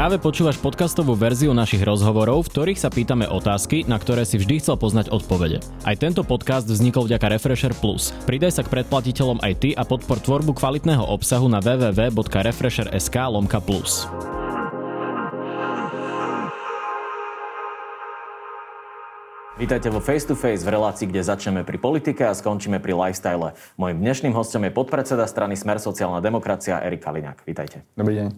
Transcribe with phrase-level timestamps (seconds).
[0.00, 4.64] Práve počúvaš podcastovú verziu našich rozhovorov, v ktorých sa pýtame otázky, na ktoré si vždy
[4.64, 5.60] chcel poznať odpovede.
[5.84, 8.08] Aj tento podcast vznikol vďaka Refresher Plus.
[8.24, 14.08] Pridaj sa k predplatiteľom aj ty a podpor tvorbu kvalitného obsahu na www.refresher.sk lomka plus.
[19.60, 23.52] Vítajte vo Face to Face v relácii, kde začneme pri politike a skončíme pri lifestyle.
[23.76, 27.44] Mojím dnešným hostom je podpredseda strany Smer sociálna demokracia Erik Kaliňák.
[27.44, 27.84] Vítajte.
[27.92, 28.28] Dobrý deň.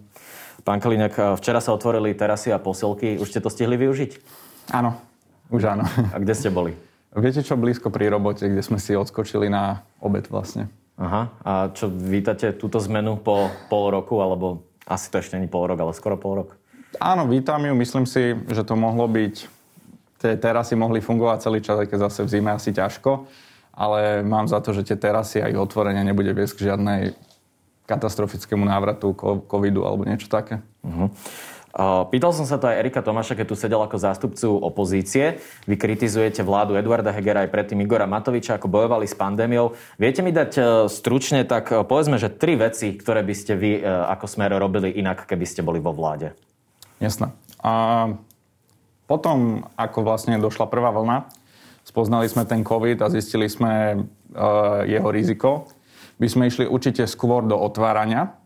[0.61, 3.17] Pán Kaliňák, včera sa otvorili terasy a posilky.
[3.17, 4.11] Už ste to stihli využiť?
[4.69, 4.95] Áno,
[5.49, 5.83] už áno.
[6.13, 6.77] A kde ste boli?
[7.13, 10.69] Viete čo, blízko pri robote, kde sme si odskočili na obed vlastne.
[10.97, 11.29] Aha.
[11.41, 15.81] A čo, vítate túto zmenu po pol roku, alebo asi to ešte nie pol rok,
[15.81, 16.49] ale skoro pol rok?
[17.01, 17.73] Áno, vítam ju.
[17.73, 19.35] Myslím si, že to mohlo byť...
[20.23, 23.27] Tie terasy mohli fungovať celý čas, aj keď zase v zime asi ťažko.
[23.75, 27.01] Ale mám za to, že tie terasy a ich otvorenie nebude viesť k žiadnej
[27.85, 29.11] katastrofickému návratu
[29.47, 30.63] covidu alebo niečo také.
[30.83, 31.11] Uh-huh.
[32.13, 35.41] Pýtal som sa to aj Erika Tomáša, keď tu sedel ako zástupcu opozície.
[35.65, 39.73] Vy kritizujete vládu Eduarda Hegera aj predtým Igora Matoviča, ako bojovali s pandémiou.
[39.97, 43.81] Viete mi dať e, stručne, tak e, povedzme, že tri veci, ktoré by ste vy
[43.81, 46.37] e, ako smer robili inak, keby ste boli vo vláde.
[47.01, 47.33] Jasné.
[47.65, 47.73] A
[49.09, 51.25] potom, ako vlastne došla prvá vlna,
[51.89, 54.05] spoznali sme ten COVID a zistili sme
[54.85, 55.69] jeho riziko,
[56.23, 58.39] by sme išli určite skôr do otvárania.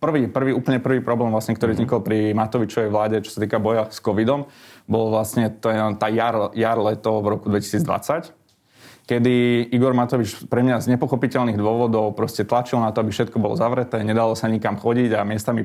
[0.00, 1.78] Prvý, prvý, úplne prvý problém, vlastne, ktorý mhm.
[1.84, 4.48] vznikol pri Matovičovej vláde, čo sa týka boja s covidom,
[4.88, 8.32] bol vlastne tá jar, jar, leto v roku 2020,
[9.04, 13.56] kedy Igor Matovič pre mňa z nepochopiteľných dôvodov proste tlačil na to, aby všetko bolo
[13.56, 15.64] zavreté, nedalo sa nikam chodiť a miestami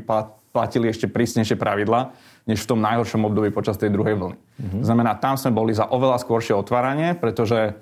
[0.51, 2.15] platili ešte prísnejšie pravidla,
[2.47, 4.35] než v tom najhoršom období počas tej druhej vlny.
[4.35, 4.81] Mm-hmm.
[4.87, 7.79] Znamená, tam sme boli za oveľa skôršie otváranie, pretože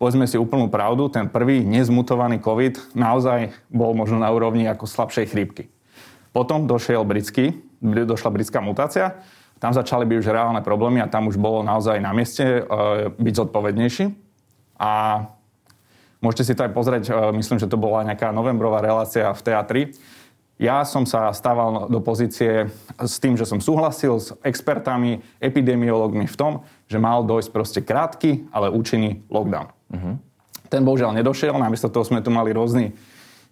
[0.00, 5.28] povedzme si úplnú pravdu, ten prvý nezmutovaný COVID naozaj bol možno na úrovni ako slabšej
[5.28, 5.68] chrípky.
[6.32, 9.20] Potom došiel britský, došla britská mutácia,
[9.60, 13.34] tam začali byť už reálne problémy a tam už bolo naozaj na mieste e, byť
[13.44, 14.08] zodpovednejší.
[14.80, 15.20] A
[16.24, 19.82] môžete si to aj pozrieť, e, myslím, že to bola nejaká novembrová relácia v teatri.
[20.56, 26.36] Ja som sa stával do pozície s tým, že som súhlasil s expertami, epidemiológmi v
[26.40, 26.52] tom,
[26.88, 29.79] že mal dojsť proste krátky, ale účinný lockdown.
[29.90, 30.14] Uh-huh.
[30.70, 32.94] Ten bohužiaľ nedošiel, namiesto toho sme tu mali rôzny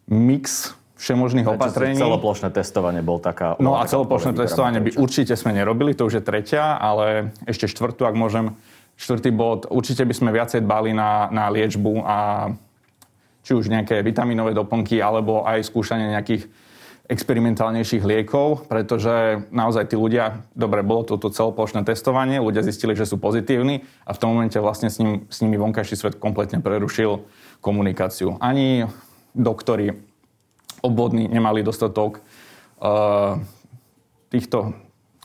[0.07, 1.99] mix všemožných opatrení.
[1.99, 3.55] Celoplošné testovanie bol taká...
[3.63, 8.03] No a celoplošné testovanie by určite sme nerobili, to už je tretia, ale ešte štvrtú,
[8.07, 8.59] ak môžem.
[8.99, 12.51] Štvrtý bod, určite by sme viacej dbali na, na liečbu a
[13.47, 16.51] či už nejaké vitaminové doplnky, alebo aj skúšanie nejakých
[17.09, 23.17] experimentálnejších liekov, pretože naozaj tí ľudia, dobre, bolo toto celoplošné testovanie, ľudia zistili, že sú
[23.17, 27.25] pozitívni a v tom momente vlastne s, ním, s nimi vonkajší svet kompletne prerušil
[27.65, 28.37] komunikáciu.
[28.45, 28.85] Ani
[29.33, 29.97] doktori
[30.85, 33.41] obvodní nemali dostatok uh,
[34.29, 34.77] týchto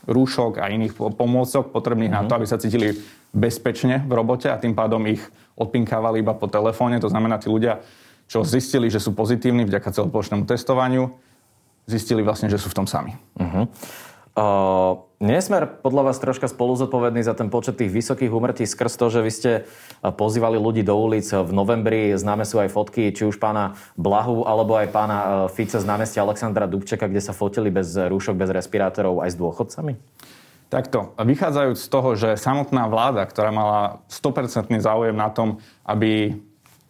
[0.08, 2.24] rúšok a iných pomôcok potrebných mm-hmm.
[2.24, 2.38] na to, mhm.
[2.40, 2.96] aby sa cítili
[3.36, 5.20] bezpečne v robote a tým pádom ich
[5.52, 6.96] odpinkávali iba po telefóne.
[7.04, 7.84] To znamená, tí ľudia,
[8.24, 11.12] čo zistili, že sú pozitívni vďaka celoplošnému testovaniu,
[11.84, 13.16] zistili vlastne, že sú v tom sami.
[13.36, 13.68] Uh-huh.
[14.34, 18.98] Uh, nie sme podľa vás troška spolu zodpovední za ten počet tých vysokých úmrtí skrz
[18.98, 19.52] to, že vy ste
[20.02, 22.12] pozývali ľudí do ulic v novembri.
[22.12, 25.18] Známe sú aj fotky či už pána Blahu alebo aj pána
[25.48, 29.92] Fica z námestia Alexandra Dubčeka, kde sa fotili bez rúšok, bez respirátorov aj s dôchodcami?
[30.66, 36.34] Takto, vychádzajúc z toho, že samotná vláda, ktorá mala 100% záujem na tom, aby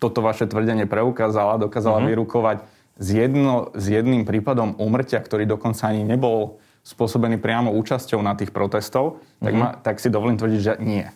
[0.00, 2.08] toto vaše tvrdenie preukázala, dokázala uh-huh.
[2.08, 2.56] vyrukovať
[2.94, 8.52] s, jedno, s jedným prípadom úmrtia, ktorý dokonca ani nebol spôsobený priamo účasťou na tých
[8.52, 9.44] protestov, mm-hmm.
[9.44, 9.60] tak, mhm.
[9.60, 11.06] ma, tak si dovolím tvrdiť, že nie.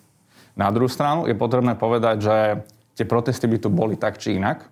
[0.59, 2.37] Na druhú stranu je potrebné povedať, že
[2.99, 4.67] tie protesty by tu boli tak či inak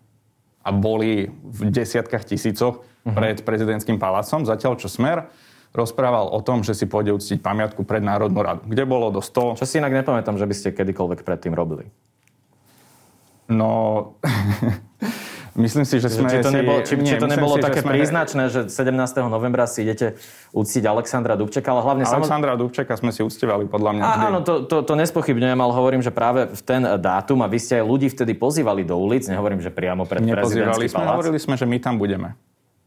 [0.66, 3.15] a boli v desiatkách tisícoch mm-hmm.
[3.15, 5.31] pred prezidentským palácom, zatiaľ čo Smer
[5.77, 9.61] rozprával o tom, že si pôjde uctiť pamiatku pred Národnú radu, kde bolo do 100...
[9.61, 11.93] Čo si inak nepamätám, že by ste kedykoľvek predtým robili.
[13.53, 14.16] No,
[15.56, 17.84] Myslím si, že sme či to nebolo, či, nie, či to nebolo si, také že
[17.89, 17.92] sme...
[17.97, 18.92] príznačné, že 17.
[19.25, 20.21] novembra si idete
[20.53, 22.03] uctiť Alexandra Dubčeka, ale hlavne...
[22.04, 22.63] Alexandra samoz...
[22.69, 24.03] Dubčeka sme si uctievali, podľa mňa.
[24.04, 27.57] A, áno, to, to, to nespochybňujem, ale hovorím, že práve v ten dátum a vy
[27.57, 31.16] ste aj ľudí vtedy pozývali do ulic, nehovorím, že priamo pred prezidentský sme, palác.
[31.16, 32.36] hovorili sme, že my tam budeme.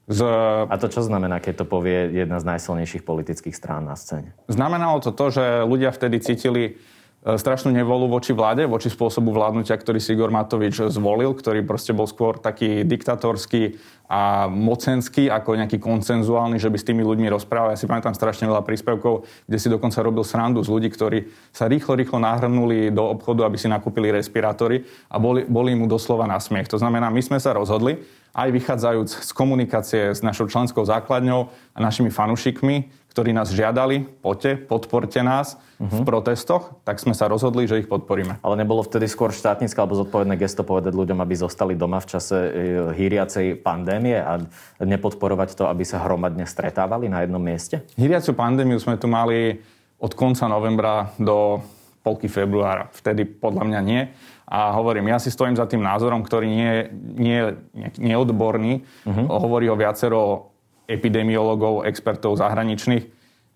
[0.09, 0.25] Z...
[0.65, 4.33] A to čo znamená, keď to povie jedna z najsilnejších politických strán na scéne?
[4.49, 6.81] Znamenalo to to, že ľudia vtedy cítili
[7.19, 12.07] strašnú nevolu voči vláde, voči spôsobu vládnutia, ktorý si Igor Matovič zvolil, ktorý proste bol
[12.07, 13.75] skôr taký diktatorský
[14.07, 17.75] a mocenský, ako nejaký koncenzuálny, že by s tými ľuďmi rozprával.
[17.75, 21.67] Ja si pamätám strašne veľa príspevkov, kde si dokonca robil srandu z ľudí, ktorí sa
[21.67, 26.39] rýchlo, rýchlo nahrnuli do obchodu, aby si nakúpili respirátory a boli, boli mu doslova na
[26.39, 26.71] smiech.
[26.71, 28.01] To znamená, my sme sa rozhodli,
[28.39, 34.63] aj vychádzajúc z komunikácie s našou členskou základňou a našimi fanúšikmi, ktorí nás žiadali, poďte,
[34.63, 35.91] podporte nás uh-huh.
[35.91, 38.39] v protestoch, tak sme sa rozhodli, že ich podporíme.
[38.39, 42.37] Ale nebolo vtedy skôr štátnické alebo zodpovedné gesto povedať ľuďom, aby zostali doma v čase
[42.37, 42.51] e,
[42.95, 44.39] hýriacej pandémie a
[44.79, 47.83] nepodporovať to, aby sa hromadne stretávali na jednom mieste?
[47.99, 49.59] Hýriacu pandémiu sme tu mali
[49.99, 51.59] od konca novembra do
[51.99, 52.87] polky februára.
[52.95, 54.01] Vtedy podľa mňa nie.
[54.49, 57.53] A hovorím, ja si stojím za tým názorom, ktorý nie,
[58.01, 58.81] je odborný.
[59.05, 59.25] Uh-huh.
[59.29, 60.49] Hovorí o viacero
[60.89, 63.05] epidemiologov, expertov zahraničných.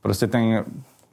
[0.05, 0.61] Proste ten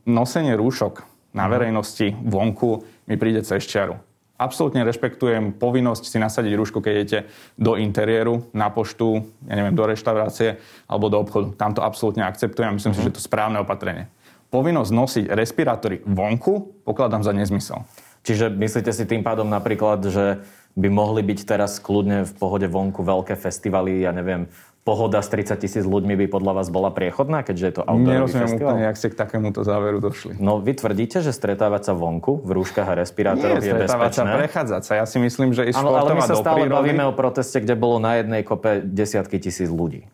[0.04, 1.00] nosenie rúšok
[1.32, 1.50] na mhm.
[1.50, 3.96] verejnosti vonku mi príde cez čiaru.
[4.40, 7.18] Absolútne rešpektujem povinnosť si nasadiť rúško, keď idete
[7.60, 10.56] do interiéru, na poštu, ja neviem, do reštaurácie
[10.88, 11.52] alebo do obchodu.
[11.60, 13.06] Tam to absolútne akceptujem a myslím si, mhm.
[13.08, 14.08] že to je správne opatrenie.
[14.50, 17.84] Povinnosť nosiť respirátory vonku pokladám za nezmysel.
[18.20, 20.44] Čiže myslíte si tým pádom napríklad, že
[20.78, 24.46] by mohli byť teraz kľudne v pohode vonku veľké festivaly, ja neviem,
[24.80, 28.48] pohoda s 30 tisíc ľuďmi by podľa vás bola priechodná, keďže je to outdoorový festival?
[28.48, 30.40] Nerozumiem úplne, jak ste k takémuto záveru došli.
[30.40, 34.24] No vy tvrdíte, že stretávať sa vonku v rúškach a respirátoroch je bezpečné?
[34.24, 34.92] sa, prechádzať sa.
[34.96, 36.76] Ja si myslím, že ísť ale, ale my sa stále prírody...
[36.80, 40.08] bavíme o proteste, kde bolo na jednej kope desiatky tisíc ľudí.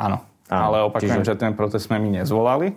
[0.00, 1.36] Áno, ale opakujem, čiže...
[1.36, 2.72] že ten protest sme my nezvolali.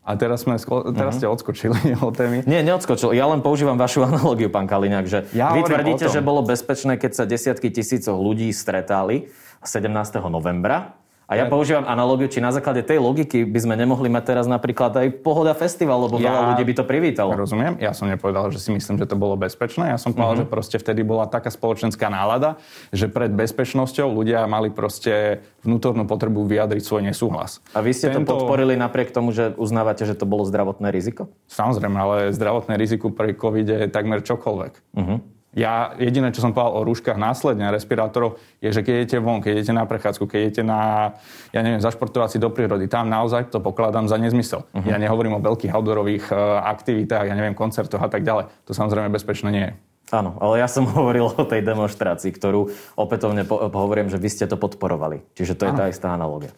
[0.00, 1.12] A teraz, sme, teraz uh-huh.
[1.16, 1.76] ste odskočili
[2.06, 2.44] od témy.
[2.48, 3.12] Nie, neodskočil.
[3.12, 7.12] Ja len používam vašu analogiu, pán Kaliňák, že ja vy tvrdíte, že bolo bezpečné, keď
[7.16, 9.28] sa desiatky tisícov ľudí stretali
[9.64, 9.90] 17.
[10.28, 10.99] novembra
[11.30, 14.90] a ja používam analogiu, či na základe tej logiky by sme nemohli mať teraz napríklad
[14.98, 17.38] aj Pohoda festival, lebo ja veľa ľudí by to privítalo.
[17.38, 19.94] Rozumiem, ja som nepovedal, že si myslím, že to bolo bezpečné.
[19.94, 20.50] Ja som povedal, uh-huh.
[20.50, 22.58] že proste vtedy bola taká spoločenská nálada,
[22.90, 27.62] že pred bezpečnosťou ľudia mali proste vnútornú potrebu vyjadriť svoj nesúhlas.
[27.70, 28.26] A vy ste Tento...
[28.26, 31.30] to podporili napriek tomu, že uznávate, že to bolo zdravotné riziko?
[31.46, 34.72] Samozrejme, ale zdravotné riziko pri COVID je takmer čokoľvek.
[34.98, 35.22] Uh-huh.
[35.50, 39.52] Ja jediné, čo som povedal o rúškach následne respirátoroch, je, že keď idete von, keď
[39.58, 41.12] idete na prechádzku, keď idete na,
[41.50, 44.62] ja neviem, zašportovať si do prírody, tam naozaj to pokladám za nezmysel.
[44.70, 44.86] Uh-huh.
[44.86, 48.46] Ja nehovorím o veľkých outdoorových uh, aktivitách, ja neviem, koncertoch a tak ďalej.
[48.70, 49.74] To samozrejme bezpečné nie je.
[50.10, 54.46] Áno, ale ja som hovoril o tej demonstrácii, ktorú opätovne po- hovorím, že vy ste
[54.46, 55.22] to podporovali.
[55.34, 56.54] Čiže to je tá istá analogia.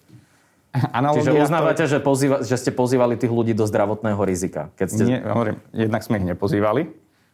[1.00, 1.90] Analogia Čiže uznávate, to...
[1.96, 4.72] že, pozýva, že ste pozývali tých ľudí do zdravotného rizika?
[4.76, 5.02] Keď ste...
[5.04, 6.88] Nie, hovorím, jednak sme ich nepozývali,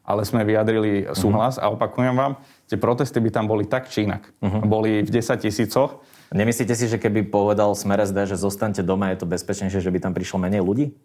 [0.09, 1.69] ale sme vyjadrili súhlas uh-huh.
[1.69, 4.25] a opakujem vám, tie protesty by tam boli tak či inak.
[4.41, 4.65] Uh-huh.
[4.65, 6.01] Boli v 10 tisícoch.
[6.33, 10.01] Nemyslíte si, že keby povedal Smer SD, že zostanete doma, je to bezpečnejšie, že by
[10.01, 10.97] tam prišlo menej ľudí?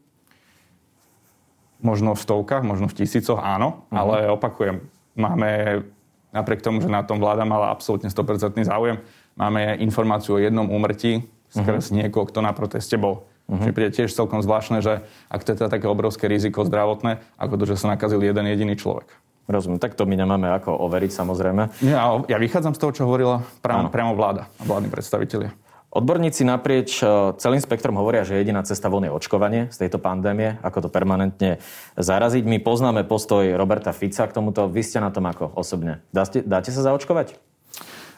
[1.83, 3.99] Možno v stovkách, možno v tisícoch, áno, uh-huh.
[3.99, 4.79] ale opakujem,
[5.19, 5.83] máme,
[6.31, 9.03] napriek tomu, že na tom vláda mala absolútne 100% záujem,
[9.35, 12.07] máme informáciu o jednom úmrtí skrz uh-huh.
[12.07, 13.27] niekoho, kto na proteste bol.
[13.43, 13.59] Uh-huh.
[13.59, 17.53] Čiže príde tiež celkom zvláštne, že ak to je teda také obrovské riziko zdravotné, ako
[17.59, 19.11] to, že sa nakazil jeden jediný človek.
[19.43, 21.83] Rozumiem, tak to my nemáme ako overiť samozrejme.
[21.83, 25.51] Ja, ja vychádzam z toho, čo hovorila priamo, priamo vláda a vládni predstavitelia.
[25.93, 30.57] Odborníci naprieč e, celým spektrom hovoria, že jediná cesta von je očkovanie z tejto pandémie,
[30.65, 31.61] ako to permanentne
[31.99, 32.47] zaraziť.
[32.49, 34.65] My poznáme postoj Roberta Fica k tomuto.
[34.71, 36.01] Vy ste na tom ako osobne?
[36.09, 37.37] Dáte, dáte sa zaočkovať?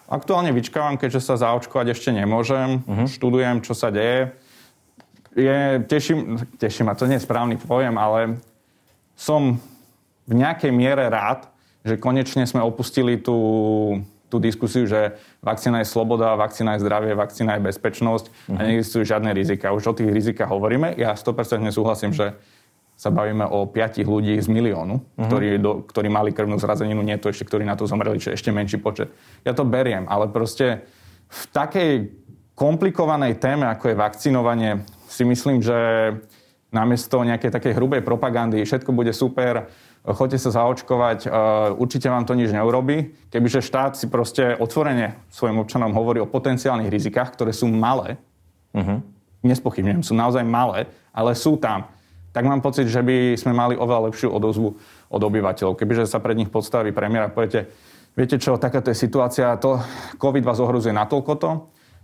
[0.07, 2.85] Aktuálne vyčkávam, keďže sa zaočkovať ešte nemôžem.
[2.85, 3.09] Uh-huh.
[3.09, 4.37] Študujem, čo sa deje
[5.35, 8.39] je, teším, teším ma, to nie je správny pojem, ale
[9.19, 9.59] som
[10.25, 11.51] v nejakej miere rád,
[11.85, 13.37] že konečne sme opustili tú,
[14.31, 18.55] tú diskusiu, že vakcína je sloboda, vakcína je zdravie, vakcína je bezpečnosť mm-hmm.
[18.57, 18.65] a mhm.
[18.65, 19.75] neexistujú žiadne rizika.
[19.75, 20.97] Už o tých rizikách hovoríme.
[20.97, 22.33] Ja 100% súhlasím, že
[22.95, 25.27] sa bavíme o 5 ľudí z miliónu, mm-hmm.
[25.27, 28.55] ktorí, do, ktorí mali krvnú zrazeninu, nie to ešte, ktorí na to zomreli, čo ešte
[28.55, 29.11] menší počet.
[29.43, 30.87] Ja to beriem, ale proste
[31.27, 31.91] v takej
[32.55, 34.71] komplikovanej téme, ako je vakcinovanie,
[35.15, 35.75] si myslím, že
[36.75, 39.71] namiesto nejakej takej hrubej propagandy všetko bude super,
[40.03, 41.29] choďte sa zaočkovať, e,
[41.79, 43.15] určite vám to nič neurobi.
[43.31, 48.19] Kebyže štát si proste otvorene svojim občanom hovorí o potenciálnych rizikách, ktoré sú malé,
[48.75, 48.99] uh-huh.
[49.41, 51.87] nespochybňujem, sú naozaj malé, ale sú tam,
[52.35, 54.75] tak mám pocit, že by sme mali oveľa lepšiu odozvu
[55.07, 55.79] od obyvateľov.
[55.79, 57.71] Kebyže sa pred nich podstaví premiér a poviete,
[58.11, 59.79] viete čo, takáto je situácia, to
[60.19, 61.51] COVID vás ohrozuje natoľko to,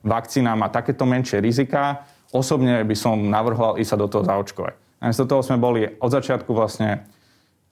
[0.07, 4.75] vakcína má takéto menšie rizika, osobne by som navrhoval ísť sa do toho zaočkovať.
[5.03, 7.03] Namiesto toho sme boli od začiatku vlastne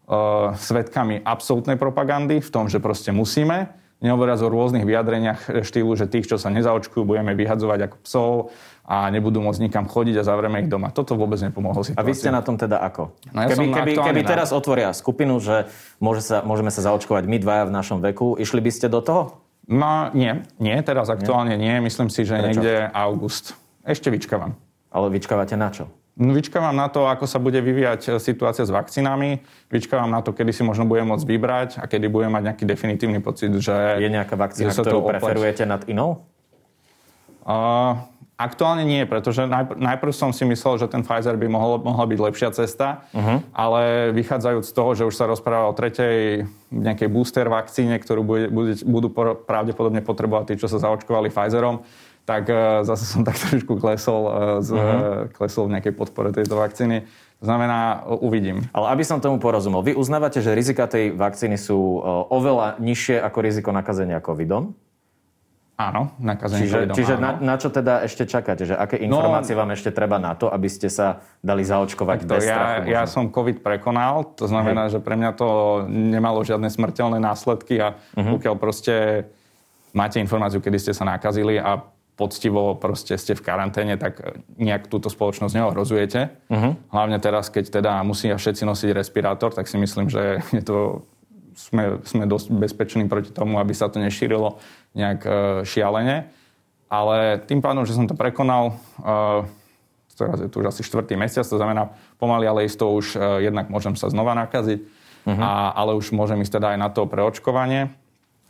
[0.10, 6.08] uh, svetkami absolútnej propagandy v tom, že proste musíme, nehovoriac o rôznych vyjadreniach štýlu, že
[6.08, 8.32] tých, čo sa nezaočkujú, budeme vyhadzovať ako psov
[8.88, 10.90] a nebudú môcť nikam chodiť a zavrieme ich doma.
[10.90, 12.00] Toto vôbec nepomohlo situácii.
[12.00, 13.14] A vy ste na tom teda ako?
[13.36, 15.68] No ja keby, keby, keby teraz otvoria skupinu, že
[16.00, 19.44] môže sa, môžeme sa zaočkovať my dvaja v našom veku, išli by ste do toho?
[19.70, 21.70] No nie, nie, teraz aktuálne nie.
[21.70, 21.86] nie.
[21.86, 22.58] Myslím si, že Prečo?
[22.58, 23.54] niekde august.
[23.90, 24.54] Ešte vyčkávam.
[24.94, 25.90] Ale vyčkávate na čo?
[26.20, 29.42] No, vyčkávam na to, ako sa bude vyvíjať e, situácia s vakcínami.
[29.74, 33.18] Vyčkávam na to, kedy si možno budem môcť vybrať a kedy budem mať nejaký definitívny
[33.24, 33.74] pocit, že...
[33.98, 36.28] Je nejaká vakcína, ktorú preferujete nad inou?
[37.42, 37.98] Uh,
[38.36, 42.20] aktuálne nie, pretože najpr- najprv som si myslel, že ten Pfizer by mohol, mohla byť
[42.20, 43.42] lepšia cesta, uh-huh.
[43.56, 48.48] ale vychádzajúc z toho, že už sa rozpráva o tretej nejakej booster vakcíne, ktorú bude,
[48.52, 49.08] bude, budú
[49.44, 51.82] pravdepodobne potrebovať tí, čo sa zaočkovali Pfizerom,
[52.30, 55.34] tak uh, zase som tak trošku klesol, uh, z, uh-huh.
[55.34, 57.10] klesol v nejakej podpore tejto vakcíny.
[57.42, 58.68] To znamená, uvidím.
[58.76, 63.38] Ale aby som tomu porozumel, vy uznávate, že rizika tej vakcíny sú oveľa nižšie ako
[63.40, 64.76] riziko nakazenia covidom?
[65.80, 67.24] Áno, nakazenie čiže, covidom, Čiže áno.
[67.24, 68.68] Na, na čo teda ešte čakáte?
[68.68, 72.28] Že aké no, informácie no, vám ešte treba na to, aby ste sa dali zaočkovať
[72.28, 72.80] to bez ja, strachu?
[72.84, 72.92] Možno?
[72.92, 75.00] Ja som COVID prekonal, to znamená, Hej.
[75.00, 75.50] že pre mňa to
[75.88, 78.36] nemalo žiadne smrteľné následky a uh-huh.
[78.36, 79.32] pokiaľ proste
[79.96, 81.80] máte informáciu, kedy ste sa nakazili a
[82.20, 84.20] poctivo proste ste v karanténe, tak
[84.60, 86.52] nejak túto spoločnosť neohrozujete.
[86.52, 86.76] Uh-huh.
[86.92, 91.08] Hlavne teraz, keď teda musia všetci nosiť respirátor, tak si myslím, že je to,
[91.56, 94.60] sme, sme dosť bezpeční proti tomu, aby sa to nešírilo
[95.00, 95.34] nejak uh,
[95.64, 96.28] šialene.
[96.92, 99.48] Ale tým pádom, že som to prekonal, uh,
[100.20, 103.72] teraz je tu už asi štvrtý mesiac, to znamená pomaly, ale isto už uh, jednak
[103.72, 105.40] môžem sa znova nakaziť, uh-huh.
[105.40, 107.88] a, ale už môžem ísť teda aj na to preočkovanie.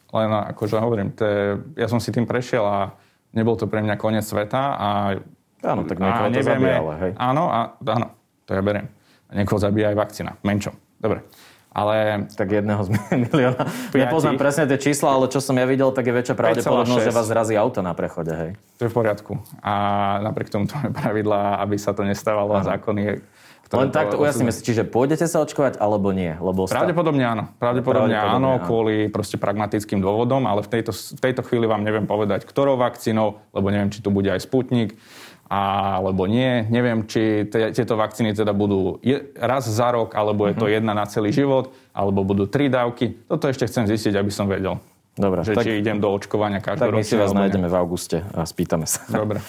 [0.09, 2.97] Len akože hovorím, je, ja som si tým prešiel a
[3.33, 4.87] nebol to pre mňa koniec sveta a...
[5.59, 7.11] Áno, tak niekoho to zabíja, ale hej.
[7.19, 8.07] Áno, a, áno,
[8.47, 8.87] to ja beriem.
[9.29, 10.73] A niekoho zabíja aj vakcína, menšom.
[10.97, 11.27] Dobre.
[11.69, 12.25] Ale...
[12.33, 12.89] Tak jedného z
[13.29, 13.63] milióna.
[13.93, 17.27] Nepoznám presne tie čísla, ale čo som ja videl, tak je väčšia pravdepodobnosť, že vás
[17.29, 18.51] zrazí auto na prechode, hej.
[18.81, 19.37] To je v poriadku.
[19.61, 19.73] A
[20.25, 23.21] napriek tomu to je pravidla, aby sa to nestávalo a zákony
[23.69, 26.33] len takto ujasníme si, čiže pôjdete sa očkovať alebo nie?
[26.41, 26.81] Lebo stav...
[26.81, 27.43] Pravdepodobne áno.
[27.61, 31.85] Pravdepodobne, Pravdepodobne áno, áno, kvôli proste pragmatickým dôvodom, ale v tejto, v tejto chvíli vám
[31.85, 34.97] neviem povedať, ktorou vakcínou, lebo neviem, či tu bude aj Sputnik,
[35.49, 36.65] alebo nie.
[36.69, 40.73] Neviem, či te, tieto vakcíny teda budú je, raz za rok, alebo je to mhm.
[40.81, 43.25] jedna na celý život, alebo budú tri dávky.
[43.29, 44.77] Toto ešte chcem zistiť, aby som vedel.
[45.19, 46.95] Dobre, že tak, či idem do očkovania každý rok.
[46.95, 49.03] Tak my si vás nájdeme v auguste a spýtame sa.
[49.11, 49.43] Dobre.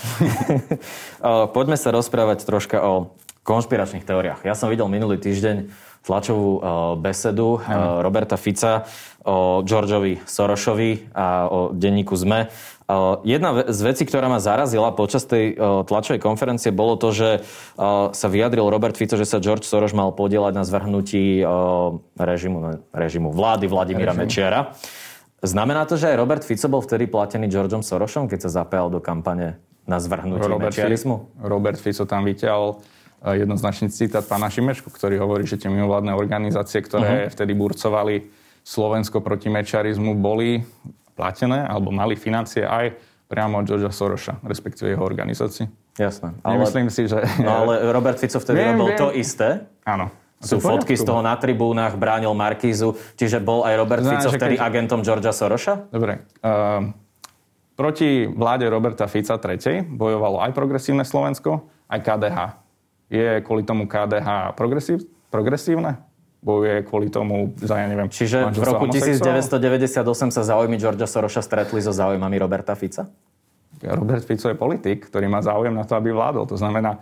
[1.57, 3.15] Poďme sa rozprávať troška o
[3.50, 4.47] konšpiračných teóriách.
[4.47, 5.66] Ja som videl minulý týždeň
[6.07, 6.62] tlačovú uh,
[6.95, 8.87] besedu uh, Roberta Fica
[9.26, 12.49] o Georgeovi Sorošovi a o denníku ZME.
[12.87, 17.28] Uh, jedna z vecí, ktorá ma zarazila počas tej tlačovej konferencie, bolo to, že
[18.11, 21.45] sa vyjadril Robert Fico, že sa George Soros mal podielať na zvrhnutí
[22.19, 24.26] režimu, režimu vlády Vladimíra Režim.
[24.26, 24.61] Mečiara.
[25.40, 29.00] Znamená to, že aj Robert Fico bol vtedy platený Georgeom Sorošom, keď sa zapájal do
[29.00, 31.40] kampane na zvrhnutie Robert mečiarizmu?
[31.40, 32.80] Robert Fico tam vyťahol
[33.21, 37.33] jednoznačný citát pána Šimečku, ktorý hovorí, že tie mimovládne organizácie, ktoré uh-huh.
[37.37, 38.33] vtedy burcovali
[38.65, 40.65] Slovensko proti mečarizmu, boli
[41.12, 42.97] platené alebo mali financie aj
[43.31, 45.71] priamo od Georgea Soroša, respektíve jeho organizácií.
[45.95, 46.35] Jasné.
[46.43, 47.21] Ale, Nemyslím si, že...
[47.45, 48.99] No ale Robert Fico vtedy viem, robil viem.
[48.99, 49.69] to isté.
[49.87, 50.11] Áno.
[50.41, 54.57] Sú fotky z toho na tribúnach, bránil Markízu, čiže bol aj Robert Znamená, Fico vtedy
[54.57, 54.67] keď...
[54.67, 55.93] agentom Georgia Soroša?
[55.93, 56.25] Dobre.
[56.41, 56.91] Uh,
[57.77, 62.39] proti vláde Roberta Fica III bojovalo aj progresívne Slovensko, aj KDH.
[63.11, 65.02] Je kvôli tomu KDH progresív,
[65.35, 65.99] progresívne?
[66.40, 70.00] Bojuje kvôli tomu za, ja neviem, Čiže v roku 1998
[70.33, 73.11] sa záujmy Georgia Soroša stretli so záujmami Roberta Fica?
[73.83, 76.49] Robert Fico je politik, ktorý má záujem na to, aby vládol.
[76.49, 77.00] To znamená,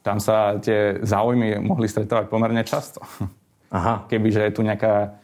[0.00, 3.04] tam sa tie záujmy mohli stretávať pomerne často.
[3.68, 4.08] Aha.
[4.08, 5.20] Kebyže je tu nejaká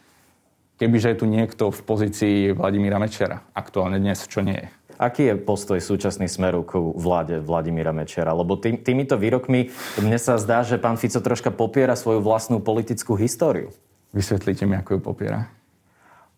[0.75, 3.47] kebyže je tu niekto v pozícii Vladimíra Mečera.
[3.55, 4.69] Aktuálne dnes, čo nie je.
[4.97, 8.31] Aký je postoj súčasný smeru k vláde Vladimíra Mečera?
[8.31, 13.19] Lebo tý, týmito výrokmi mne sa zdá, že pán Fico troška popiera svoju vlastnú politickú
[13.19, 13.75] históriu.
[14.15, 15.51] Vysvetlite mi, ako ju popiera.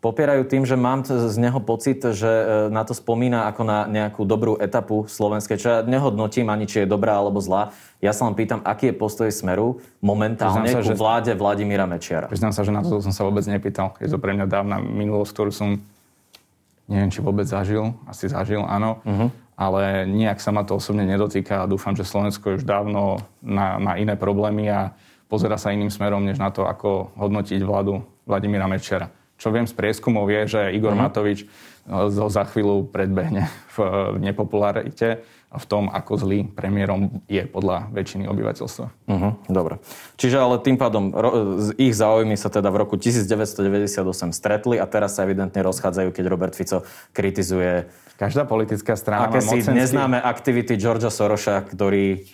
[0.01, 4.29] Popierajú tým, že mám z neho pocit, že e, na to spomína ako na nejakú
[4.29, 7.73] dobrú etapu slovenskej, čo ja nehodnotím ani, či je dobrá alebo zlá.
[8.05, 10.95] Ja sa len pýtam, aký je postoj Smeru momentálne sa, ku že...
[10.95, 12.29] vláde Vladimíra Mečiara.
[12.29, 13.97] Priznám sa, že na to som sa vôbec nepýtal.
[13.97, 15.81] Je to pre mňa dávna minulosť, ktorú som
[16.87, 19.29] neviem, či vôbec zažil, asi zažil, áno, uh-huh.
[19.59, 23.79] ale nejak sa ma to osobne nedotýka a dúfam, že Slovensko je už dávno na,
[23.83, 24.95] má iné problémy a
[25.27, 29.11] pozera sa iným smerom, než na to, ako hodnotiť vládu Vladimíra Mečera.
[29.37, 31.11] Čo viem z prieskumov je, že Igor uh-huh.
[31.11, 31.45] Matovič
[31.87, 33.47] ho za chvíľu predbehne
[33.79, 33.79] v
[34.19, 38.87] nepopularite v tom, ako zlý premiérom je podľa väčšiny obyvateľstva.
[39.09, 39.79] Uh-huh, dobre.
[40.19, 41.31] Čiže ale tým pádom ro,
[41.79, 44.03] ich záujmy sa teda v roku 1998
[44.35, 46.83] stretli a teraz sa evidentne rozchádzajú, keď Robert Fico
[47.15, 47.87] kritizuje
[48.17, 49.77] Každá politická strana aké si mocenský...
[49.77, 52.25] neznáme aktivity Georgia Soroša, ktorý...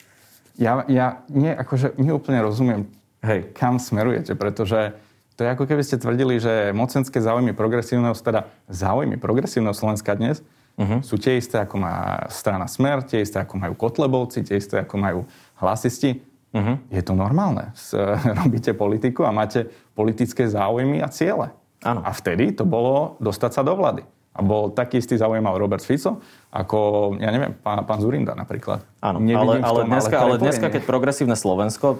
[0.54, 2.86] Ja, ja nie, akože neúplne rozumiem,
[3.26, 4.94] hej, kam smerujete, pretože
[5.34, 10.44] to je ako keby ste tvrdili, že mocenské záujmy progresívneho, teda záujmy progresívneho Slovenska dnes
[10.78, 11.00] uh-huh.
[11.04, 14.94] sú tie isté, ako má strana Smer, tie isté, ako majú Kotlebovci, tie isté, ako
[14.96, 15.20] majú
[15.60, 16.20] hlasisti.
[16.52, 16.76] Uh-huh.
[16.92, 17.72] Je to normálne.
[17.72, 17.96] S,
[18.40, 21.52] robíte politiku a máte politické záujmy a ciele.
[21.82, 22.00] Ano.
[22.06, 24.06] A vtedy to bolo dostať sa do vlády.
[24.32, 28.80] A bol taký istý záujem mal Robert Fico, ako, ja neviem, pán, pán Zurinda napríklad.
[29.04, 31.96] Áno, ale, ale, dneska, ale dneska, keď progresívne Slovensko e,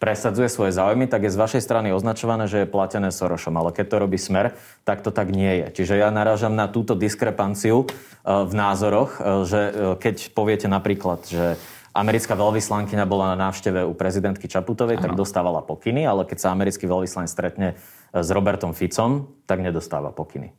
[0.00, 3.52] presadzuje svoje záujmy, tak je z vašej strany označované, že je platené Sorošom.
[3.60, 4.56] Ale keď to robí Smer,
[4.88, 5.84] tak to tak nie je.
[5.84, 7.86] Čiže ja narážam na túto diskrepanciu e,
[8.24, 9.60] v názoroch, e, že
[10.00, 11.60] keď poviete napríklad, že
[11.92, 15.04] americká veľvyslankyňa bola na návšteve u prezidentky Čaputovej, ano.
[15.04, 17.76] tak dostávala pokyny, ale keď sa americký veľvyslanec stretne
[18.16, 20.56] s Robertom Ficom, tak nedostáva pokyny.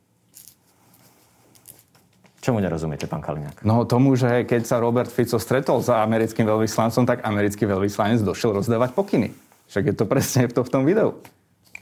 [2.42, 3.62] Čomu nerozumiete, pán Kaliňák?
[3.62, 8.58] No tomu, že keď sa Robert Fico stretol s americkým veľvyslancom, tak americký veľvyslanec došiel
[8.58, 9.30] rozdávať pokyny.
[9.70, 11.22] Však je to presne v, to, v tom videu.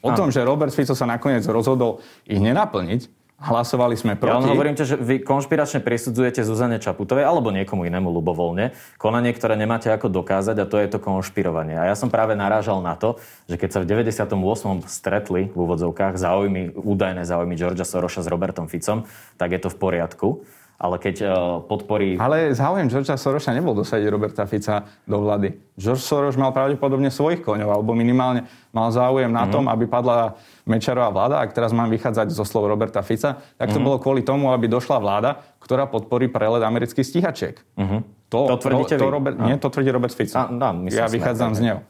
[0.04, 4.36] O tom, že Robert Fico sa nakoniec rozhodol ich nenaplniť, Hlasovali sme proti.
[4.36, 9.56] Ja len hovorím, že vy konšpiračne prisudzujete Zuzane Čaputovej alebo niekomu inému ľubovoľne konanie, ktoré
[9.56, 11.72] nemáte ako dokázať a to je to konšpirovanie.
[11.72, 13.16] A ja som práve narážal na to,
[13.48, 14.84] že keď sa v 98.
[14.84, 19.08] stretli v úvodzovkách záujmy, údajné záujmy Georgia Soroša s Robertom Ficom,
[19.40, 20.44] tak je to v poriadku
[20.80, 21.30] ale keď uh,
[21.68, 22.16] podporí...
[22.16, 25.52] Ale záujem Georgea Sorosa nebol dosadiť Roberta Fica do vlády.
[25.76, 29.52] George Soros mal pravdepodobne svojich koňov, alebo minimálne mal záujem na mm-hmm.
[29.52, 31.34] tom, aby padla Mečarová vláda.
[31.44, 33.84] Ak teraz mám vychádzať zo slov Roberta Fica, tak to mm-hmm.
[33.84, 37.60] bolo kvôli tomu, aby došla vláda, ktorá podporí prelet amerických stíhačiek.
[37.76, 38.00] Mm-hmm.
[38.32, 40.32] To, to tvrdíte to, to Robert, Nie, to tvrdí Robert Fico.
[40.40, 41.80] A, no, ja vychádzam z neho.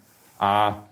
[0.42, 0.82] A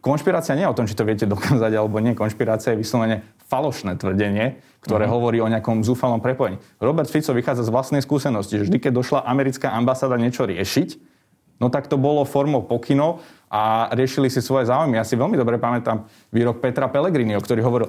[0.00, 2.16] konšpirácia nie je o tom, či to viete dokázať alebo nie.
[2.16, 5.16] Konšpirácia je vyslovene falošné tvrdenie, ktoré uh-huh.
[5.20, 6.58] hovorí o nejakom zúfalom prepojení.
[6.80, 10.96] Robert Fico vychádza z vlastnej skúsenosti, že vždy, keď došla americká ambasáda niečo riešiť,
[11.60, 13.20] no tak to bolo formou pokynov
[13.52, 14.96] a riešili si svoje záujmy.
[14.96, 17.88] Ja si veľmi dobre pamätám výrok Petra Pellegriniho, ktorý hovoril,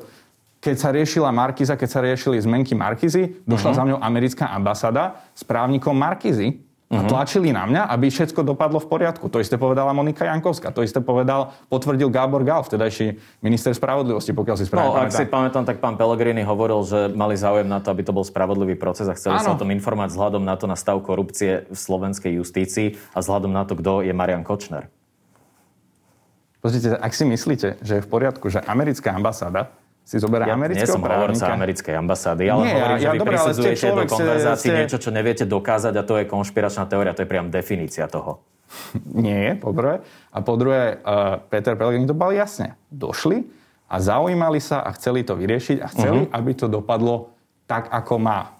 [0.61, 3.79] keď sa riešila Markiza, keď sa riešili zmenky Markizy, došla uh-huh.
[3.79, 7.07] za mňou americká ambasáda s právnikom Markizy, a mhm.
[7.07, 9.31] tlačili na mňa, aby všetko dopadlo v poriadku.
[9.31, 14.55] To isté povedala Monika Jankovská, to isté povedal, potvrdil Gábor Gál, vtedajší minister spravodlivosti, pokiaľ
[14.59, 15.15] si správne no, pamätám.
[15.15, 18.27] ak si pamätám, tak pán Pellegrini hovoril, že mali záujem na to, aby to bol
[18.27, 19.45] spravodlivý proces a chceli ano.
[19.47, 23.55] sa o tom informovať vzhľadom na to na stav korupcie v slovenskej justícii a vzhľadom
[23.55, 24.91] na to, kto je Marian Kočner.
[26.61, 30.83] Pozrite, ak si myslíte, že je v poriadku, že americká ambasáda si zoberá ja amerického
[30.83, 34.03] nie som hovorca americkej ambasády, ale nie, hovorím, ja, že ja, vy dobré, prisudzujete do
[34.09, 34.77] konverzácii ste...
[34.83, 38.43] niečo, čo neviete dokázať a to je konšpiračná teória, to je priam definícia toho.
[39.25, 40.03] Nie, po prvé.
[40.31, 42.79] A po druhé, uh, Peter Pellegrini to bol jasne.
[42.91, 43.43] Došli
[43.91, 46.37] a zaujímali sa a chceli to vyriešiť a chceli, uh-huh.
[46.37, 47.35] aby to dopadlo
[47.67, 48.55] tak, ako má.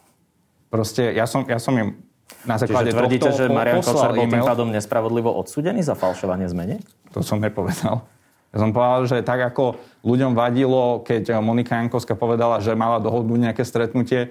[0.71, 1.99] Proste ja som, ja som im
[2.47, 6.79] na základe Čiže tvrdíte, že Marian Kočner bol tým pádom nespravodlivo odsúdený za falšovanie zmene?
[7.11, 8.07] To som nepovedal.
[8.51, 13.39] Ja som povedal, že tak ako ľuďom vadilo, keď Monika Jankovská povedala, že mala dohodnúť
[13.47, 14.29] nejaké stretnutie e,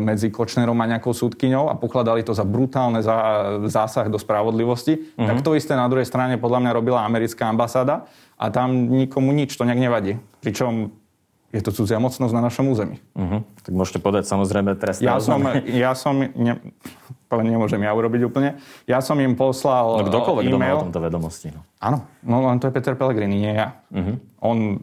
[0.00, 3.04] medzi Kočnerom a nejakou súdkyňou a pokladali to za brutálne
[3.68, 5.28] zásah do spravodlivosti, mm-hmm.
[5.28, 8.08] tak to isté na druhej strane podľa mňa robila americká ambasáda
[8.40, 10.16] a tam nikomu nič, to nejak nevadí.
[10.40, 10.88] Pričom
[11.48, 13.00] je to cudzia mocnosť na našom území.
[13.16, 13.40] Uh-huh.
[13.64, 16.60] Tak môžete povedať samozrejme trestné ja som, ja som, ne,
[17.36, 18.56] nemôžem ja urobiť úplne,
[18.88, 20.80] ja som im poslal no, kdokoľvek, e-mail.
[20.80, 21.52] o tomto vedomosti.
[21.52, 21.60] No.
[21.76, 23.76] Áno, no len to je Peter Pellegrini, nie ja.
[23.92, 24.16] Uh-huh.
[24.40, 24.80] On,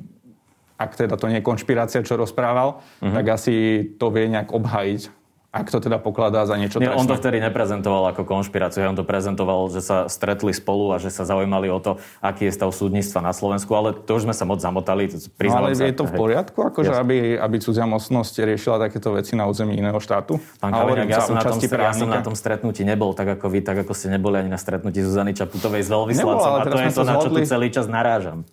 [0.77, 3.13] ak teda to nie je konšpirácia, čo rozprával, uh-huh.
[3.17, 5.24] tak asi to vie nejak obhajiť
[5.55, 9.07] ak to teda pokladá za niečo Nie, on to vtedy neprezentoval ako konšpiráciu, on to
[9.07, 13.23] prezentoval, že sa stretli spolu a že sa zaujímali o to, aký je stav súdnictva
[13.23, 15.07] na Slovensku, ale to už sme sa moc zamotali.
[15.07, 19.39] No, ale sa, je to v poriadku, akože, aby, aby cudzia mocnosť riešila takéto veci
[19.39, 20.43] na území iného štátu?
[20.59, 23.63] Pán Kaliňák, ja, som na tom, ja som na tom stretnutí nebol, tak ako vy,
[23.63, 26.51] tak ako ste neboli ani na stretnutí Zuzany Čaputovej s veľvyslancom.
[26.51, 28.43] A to je to, na čo tu celý čas narážam.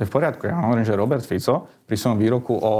[0.00, 0.48] To je v poriadku.
[0.48, 2.72] Ja hovorím, že Robert Fico pri svojom výroku o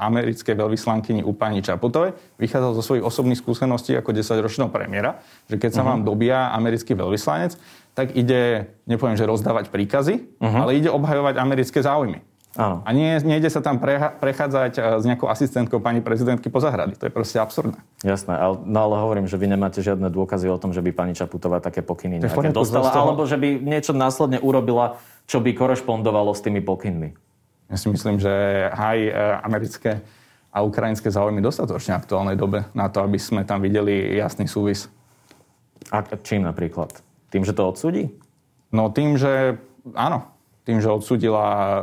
[0.00, 5.76] americkej veľvyslankyni u pani Čaputovej vychádzal zo svojich osobných skúseností ako 10-ročného premiéra, že keď
[5.76, 6.00] sa uh-huh.
[6.00, 7.52] vám dobíja americký veľvyslanec,
[7.92, 10.64] tak ide, nepoviem, že rozdávať príkazy, uh-huh.
[10.64, 12.24] ale ide obhajovať americké záujmy.
[12.56, 12.80] Áno.
[12.82, 16.96] A nie, nejde sa tam preha- prechádzať e, s nejakou asistentkou pani prezidentky po zahrady.
[16.96, 17.76] To je proste absurdné.
[18.00, 21.12] Jasné, ale, no ale hovorím, že vy nemáte žiadne dôkazy o tom, že by pani
[21.12, 22.24] Čaputová také pokyny
[22.56, 24.96] dostala, alebo že by niečo následne urobila
[25.28, 27.12] čo by korešpondovalo s tými pokynmi?
[27.68, 28.32] Ja si myslím, že
[28.72, 29.12] aj e,
[29.44, 30.00] americké
[30.48, 34.88] a ukrajinské záujmy dostatočne aktuálnej dobe na to, aby sme tam videli jasný súvis.
[35.92, 36.96] A čím napríklad?
[37.28, 38.08] Tým, že to odsúdi?
[38.72, 39.60] No tým, že
[39.92, 40.24] áno.
[40.64, 41.80] Tým, že odsúdila uh,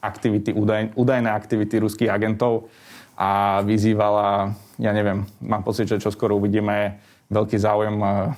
[0.00, 2.72] aktivity, údaj, údajné aktivity ruských agentov
[3.16, 8.32] a vyzývala, ja neviem, mám pocit, že čoskoro uvidíme veľký záujem uh,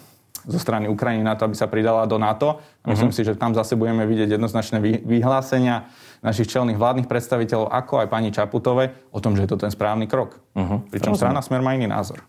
[0.44, 2.60] zo strany Ukrajiny na to, aby sa pridala do NATO.
[2.84, 3.16] Myslím uh-huh.
[3.16, 5.88] si, že tam zase budeme vidieť jednoznačné vyhlásenia
[6.20, 10.08] našich čelných vládnych predstaviteľov, ako aj pani Čaputovej, o tom, že je to ten správny
[10.08, 10.40] krok.
[10.56, 10.84] Uh-huh.
[10.88, 12.24] Pričom strana Smer má iný názor.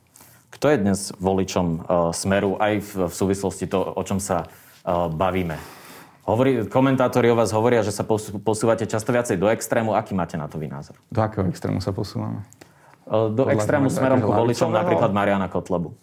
[0.52, 5.12] Kto je dnes voličom uh, Smeru aj v, v súvislosti to, o čom sa uh,
[5.12, 5.60] bavíme?
[6.26, 8.02] Hovorí, komentátori o vás hovoria, že sa
[8.42, 9.94] posúvate často viacej do extrému.
[9.94, 10.98] Aký máte na to vy názor?
[11.14, 12.42] Do akého extrému sa posúvame?
[13.06, 15.94] Do Podľa extrému smerom ku voličom, napríklad Mariana Kotlebu.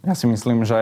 [0.00, 0.76] Ja si myslím, že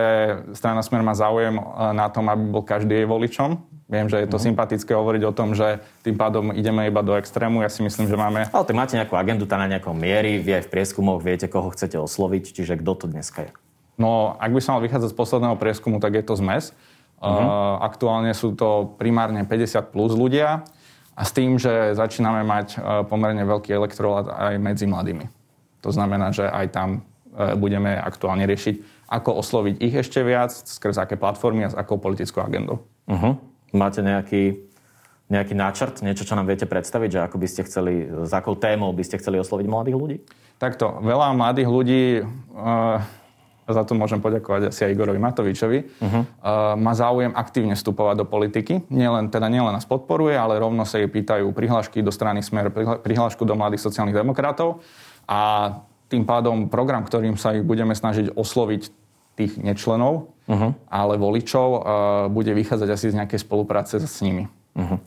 [0.55, 1.59] strana Smer má záujem
[1.91, 3.59] na tom, aby bol každý jej voličom.
[3.89, 4.45] Viem, že je to mm.
[4.53, 7.65] sympatické hovoriť o tom, že tým pádom ideme iba do extrému.
[7.65, 8.47] Ja si myslím, že máme...
[8.47, 11.73] Ale tak máte nejakú agendu tá na nejakom miery, vy aj v prieskumoch viete, koho
[11.73, 13.51] chcete osloviť, čiže kto to dneska je?
[13.99, 16.71] No, ak by som mal vychádzať z posledného prieskumu, tak je to zmes.
[17.19, 17.27] Mm.
[17.27, 20.63] Uh, aktuálne sú to primárne 50 plus ľudia
[21.17, 25.27] a s tým, že začíname mať uh, pomerne veľký elektorát aj medzi mladými.
[25.83, 26.89] To znamená, že aj tam
[27.55, 32.45] budeme aktuálne riešiť ako osloviť ich ešte viac, skrz aké platformy a s akou politickou
[32.45, 32.85] agendou.
[33.09, 33.41] Uh-huh.
[33.73, 34.69] Máte nejaký,
[35.33, 38.93] nejaký náčrt, niečo, čo nám viete predstaviť, že ako by ste chceli, s akou témou
[38.93, 40.17] by ste chceli osloviť mladých ľudí?
[40.61, 43.01] Takto, veľa mladých ľudí, uh,
[43.69, 46.13] za to môžem poďakovať asi aj Igorovi Matovičovi, uh-huh.
[46.13, 46.23] uh,
[46.77, 48.85] má záujem aktívne vstupovať do politiky.
[48.93, 52.69] Nielen, teda nielen nás podporuje, ale rovno sa jej pýtajú prihlášky do strany Smer,
[53.01, 54.85] prihlášku do mladých sociálnych demokratov.
[55.25, 55.73] A
[56.09, 58.89] tým pádom program, ktorým sa ich budeme snažiť osloviť
[59.39, 60.75] tých nečlenov, uh-huh.
[60.91, 61.79] ale voličov, uh,
[62.27, 64.51] bude vychádzať asi z nejakej spolupráce s nimi.
[64.75, 64.99] Uh-huh.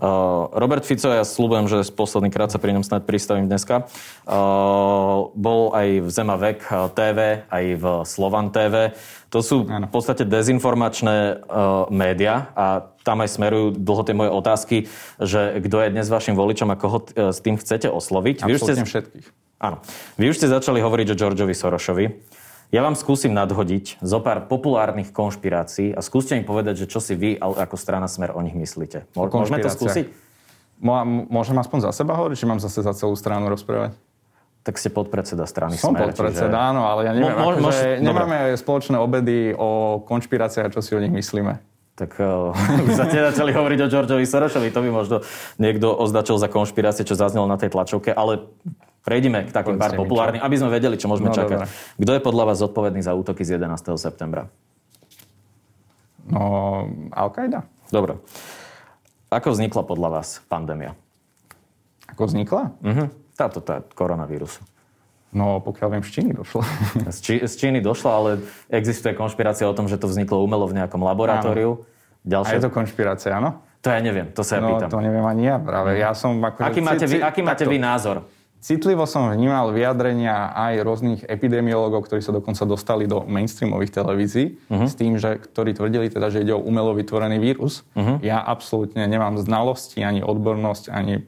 [0.00, 5.28] Uh, Robert Fico, ja slúbujem, že posledný krát sa pri ňom snad pristavím dneska, uh,
[5.36, 6.64] bol aj v Zemavek
[6.96, 8.96] TV, aj v Slovan TV.
[9.28, 9.86] To sú ano.
[9.86, 14.76] v podstate dezinformačné uh, média a tam aj smerujú dlho tie moje otázky,
[15.20, 18.48] že kto je dnes vašim voličom a koho uh, s tým chcete osloviť.
[18.48, 18.88] Absolutne Vy ste...
[18.88, 19.49] všetkých.
[19.60, 19.76] Áno.
[20.16, 22.04] Vy už ste začali hovoriť o Georgeovi Sorošovi.
[22.72, 27.12] Ja vám skúsim nadhodiť zo pár populárnych konšpirácií a skúste mi povedať, že čo si
[27.12, 29.10] vy ako strana Smer o nich myslíte.
[29.12, 30.06] Môžeme to skúsiť?
[30.80, 33.98] Môžem aspoň za seba hovoriť, či mám zase za celú stranu rozprávať?
[34.64, 36.08] Tak ste podpredseda strany Som Smer.
[36.08, 36.68] Som podpredseda, čiže...
[36.72, 37.76] áno, ale ja neviem, Mo, akože môž...
[38.00, 41.60] nemáme spoločné obedy o konšpiráciách a čo si o nich myslíme.
[42.00, 42.56] Tak uh,
[42.96, 45.16] sa tie začali hovoriť o Georgeovi Sorošovi, to by možno
[45.60, 48.48] niekto označil za konšpirácie, čo zaznelo na tej tlačovke, ale
[49.04, 51.58] prejdime k takým pár populárnym, aby sme vedeli, čo môžeme no, čakať.
[51.64, 51.98] Dobre.
[52.00, 53.96] Kto je podľa vás zodpovedný za útoky z 11.
[53.96, 54.48] septembra?
[56.30, 57.66] No, Al-Qaida.
[57.90, 58.20] Dobre.
[59.30, 60.94] Ako vznikla podľa vás pandémia?
[62.10, 62.74] Ako vznikla?
[62.82, 63.06] Uh-huh.
[63.38, 64.62] Táto tá koronavírusu.
[65.30, 66.64] No, pokiaľ viem, z Číny došla.
[67.14, 68.30] Z, Čí, z Číny došla, ale
[68.66, 71.86] existuje konšpirácia o tom, že to vzniklo umelo v nejakom laboratóriu.
[72.26, 72.50] Ďalšie...
[72.50, 73.62] A je to konšpirácia, áno?
[73.80, 74.92] To ja neviem, to sa ja no, pýtam.
[74.92, 75.96] to neviem ani ja práve.
[75.96, 76.58] Ja som ako...
[76.68, 78.28] Aký máte, vy, aký máte vy názor?
[78.60, 84.84] Citlivo som vnímal vyjadrenia aj rôznych epidemiológov, ktorí sa dokonca dostali do mainstreamových televízií, uh-huh.
[84.84, 87.88] s tým, že ktorí tvrdili teda, že ide o umelo vytvorený vírus.
[87.96, 88.20] Uh-huh.
[88.20, 91.24] Ja absolútne nemám znalosti, ani odbornosť, ani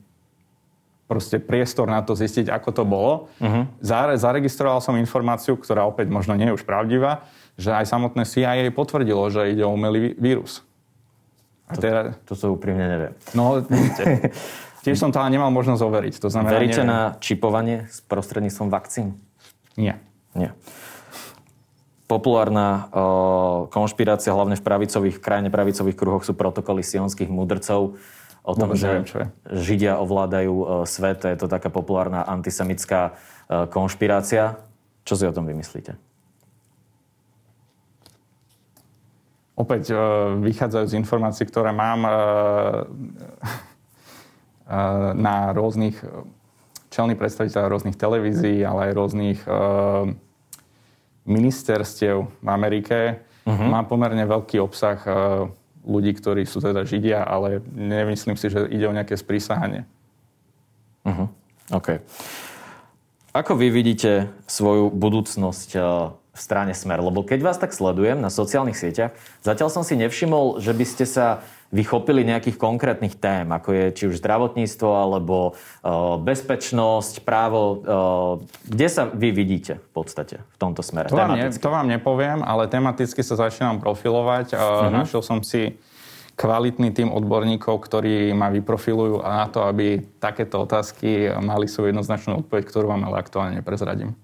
[1.08, 3.32] proste priestor na to zistiť, ako to bolo.
[3.40, 3.64] Uh-huh.
[4.12, 7.24] Zaregistroval som informáciu, ktorá opäť možno nie je už pravdivá,
[7.56, 10.60] že aj samotné CIA potvrdilo, že ide o umelý vírus.
[11.64, 12.12] A teda...
[12.28, 13.10] To, to sa úprimne nevie.
[13.32, 13.64] No,
[14.82, 16.14] tiež som to ale nemal možnosť overiť.
[16.20, 16.90] To znamená, Veríte neviem.
[16.90, 19.18] na čipovanie s prostredníctvom vakcín?
[19.78, 20.02] Nie.
[20.34, 20.52] Nie.
[22.10, 27.96] Populárna o, konšpirácia, hlavne v pravicových, krajne pravicových kruhoch, sú protokoly sionských mudrcov
[28.42, 29.26] o tom, že neviem, čo je.
[29.48, 31.24] Židia ovládajú o, svet.
[31.24, 33.16] Je to taká populárna antisemická
[33.48, 34.60] o, konšpirácia.
[35.08, 35.96] Čo si o tom vymyslíte?
[39.52, 39.92] Opäť
[40.42, 42.08] vychádzajú z informácií, ktoré mám
[45.12, 46.00] na rôznych
[46.88, 49.38] čelných predstaviteľov rôznych televízií, ale aj rôznych
[51.28, 53.20] ministerstiev v Amerike.
[53.44, 53.68] Uh-huh.
[53.68, 54.96] Má pomerne veľký obsah
[55.82, 59.84] ľudí, ktorí sú teda Židia, ale nemyslím si, že ide o nejaké sprísahanie.
[61.04, 61.26] Uh-huh.
[61.74, 62.00] OK.
[63.32, 65.70] Ako vy vidíte svoju budúcnosť
[66.32, 67.04] v strane Smer?
[67.04, 69.12] Lebo keď vás tak sledujem na sociálnych sieťach,
[69.44, 74.04] zatiaľ som si nevšimol, že by ste sa vychopili nejakých konkrétnych tém, ako je či
[74.12, 77.60] už zdravotníctvo, alebo uh, bezpečnosť, právo.
[77.80, 78.32] Uh,
[78.68, 81.08] kde sa vy vidíte v podstate v tomto smere?
[81.08, 84.52] To vám, ne, to vám nepoviem, ale tematicky sa začínam profilovať.
[84.52, 84.92] Uh, uh-huh.
[84.92, 85.80] Našiel som si
[86.36, 92.62] kvalitný tým odborníkov, ktorí ma vyprofilujú na to, aby takéto otázky mali svoju jednoznačnú odpoveď,
[92.68, 94.16] ktorú vám ale aktuálne neprezradím.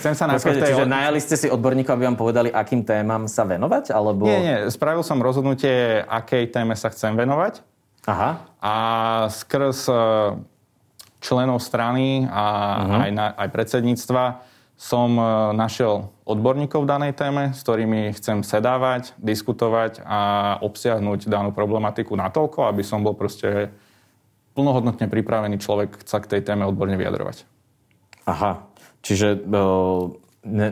[0.00, 0.72] Chcem sa najprv tej...
[0.72, 3.92] Čiže najali ste si odborníkov, aby vám povedali, akým témam sa venovať?
[3.92, 4.24] Alebo...
[4.24, 4.56] Nie, nie.
[4.72, 7.60] Spravil som rozhodnutie, akej téme sa chcem venovať.
[8.08, 8.44] Aha.
[8.60, 8.74] A
[9.32, 9.96] skrz e,
[11.24, 13.04] členov strany a uh-huh.
[13.08, 14.24] aj, na, aj predsedníctva
[14.76, 15.24] som e,
[15.56, 20.20] našiel odborníkov v danej téme, s ktorými chcem sedávať, diskutovať a
[20.60, 23.72] obsiahnuť danú problematiku natoľko, aby som bol proste
[24.52, 27.53] plnohodnotne pripravený človek sa k tej téme odborne vyjadrovať.
[28.24, 28.64] Aha.
[29.04, 29.44] Čiže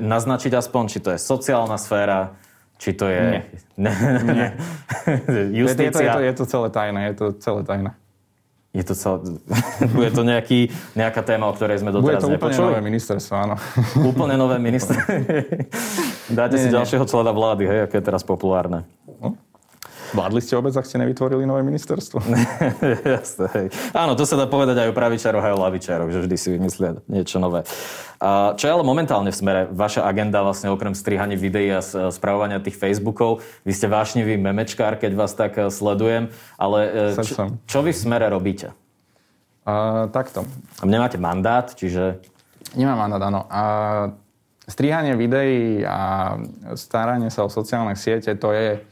[0.00, 2.36] naznačiť aspoň, či to je sociálna sféra,
[2.82, 3.46] Či to je...
[3.78, 3.94] Nie.
[4.26, 4.48] Nie.
[5.54, 5.86] Justícia.
[5.86, 7.90] Je to, je, to, je to celé tajné, je to celé tajné.
[8.74, 9.38] Je to celé...
[9.94, 10.66] Bude to nejaký,
[10.98, 12.68] nejaká téma, o ktorej sme Bude doteraz to úplne nepočuli?
[12.74, 13.54] nové ministerstvo, áno.
[14.10, 14.98] Úplne nové minister.
[16.26, 16.76] Dáte si Nie, nie.
[16.82, 18.82] ďalšieho člena vlády, hej, aké je teraz populárne.
[19.22, 19.38] No.
[20.12, 22.20] Vládli ste vôbec, ak ste nevytvorili nové ministerstvo?
[23.16, 23.66] Jasné, hej.
[23.96, 27.00] Áno, to sa dá povedať aj o pravičaroch, aj o lavičaroch, že vždy si vymyslia
[27.08, 27.64] niečo nové.
[28.20, 31.96] A čo je ale momentálne v smere vaša agenda vlastne okrem strihaní videí a s-
[32.12, 33.40] spravovania tých Facebookov?
[33.64, 36.28] Vy ste vášnivý memečkár, keď vás tak eh, sledujem,
[36.60, 36.78] ale
[37.12, 38.76] eh, čo, čo vy v smere robíte?
[39.62, 40.42] A, takto.
[40.82, 42.18] Nemáte mandát, čiže...
[42.74, 43.46] Nemám mandát, áno.
[43.46, 43.62] A
[44.66, 46.34] strihanie videí a
[46.74, 48.82] staranie sa o sociálne siete, to je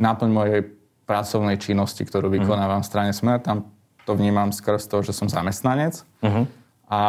[0.00, 0.60] náplň mojej
[1.04, 3.44] pracovnej činnosti, ktorú vykonávam v strane Smer.
[3.44, 3.68] Tam
[4.08, 6.02] to vnímam skrz to, že som zamestnanec.
[6.24, 6.48] Uh-huh.
[6.88, 7.00] A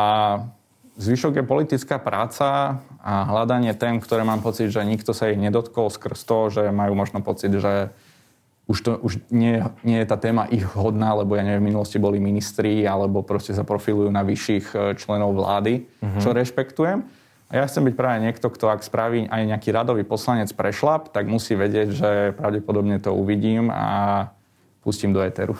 [0.99, 5.89] zvyšok je politická práca a hľadanie tém, ktoré mám pocit, že nikto sa ich nedotkol
[5.89, 7.89] skrz to, že majú možno pocit, že
[8.69, 11.97] už, to, už nie, nie je tá téma ich hodná, lebo ja neviem, v minulosti
[11.97, 15.89] boli ministri alebo proste sa profilujú na vyšších e, členov vlády,
[16.21, 17.04] čo rešpektujem.
[17.52, 21.28] A ja chcem byť práve niekto, kto ak spraví aj nejaký radový poslanec prešlap, tak
[21.28, 22.10] musí vedieť, že
[22.40, 24.32] pravdepodobne to uvidím a
[24.80, 25.60] pustím do éteru.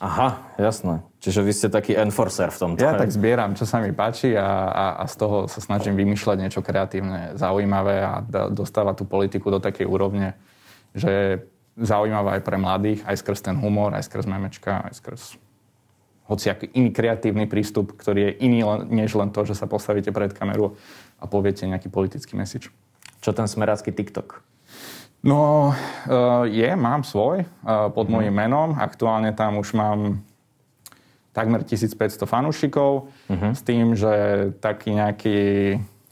[0.00, 1.04] Aha, jasné.
[1.20, 2.80] Čiže vy ste taký enforcer v tomto.
[2.80, 6.36] Ja tak zbieram, čo sa mi páči a, a, a z toho sa snažím vymýšľať
[6.40, 10.36] niečo kreatívne, zaujímavé a da, dostávať tú politiku do takej úrovne,
[10.96, 11.30] že je
[11.80, 15.22] zaujímavá aj pre mladých, aj skrz ten humor, aj skrz memečka, aj skrz
[16.26, 20.34] hociaký iný kreatívny prístup, ktorý je iný len, než len to, že sa postavíte pred
[20.34, 20.74] kameru
[21.22, 22.70] a poviete nejaký politický message.
[23.22, 24.42] Čo ten smerácky TikTok?
[25.26, 28.78] No, uh, je, mám svoj uh, pod môjim menom.
[28.78, 30.22] Aktuálne tam už mám
[31.34, 34.08] takmer 1500 fanúšikov s tým, že
[34.56, 35.38] taký nejaký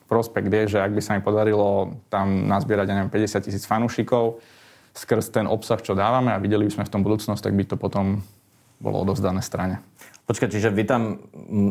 [0.05, 4.45] prospekt je, že ak by sa mi podarilo tam nazbierať, ja neviem, 50 tisíc fanúšikov
[4.93, 7.77] skrz ten obsah, čo dávame a videli by sme v tom budúcnosť, tak by to
[7.81, 8.21] potom
[8.79, 9.83] bolo odovzdané strane.
[10.25, 11.03] Počkaj, čiže vy tam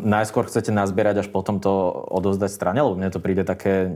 [0.06, 2.78] najskôr chcete nazbierať, až potom to odovzdať strane?
[2.86, 3.90] Lebo mne to príde také...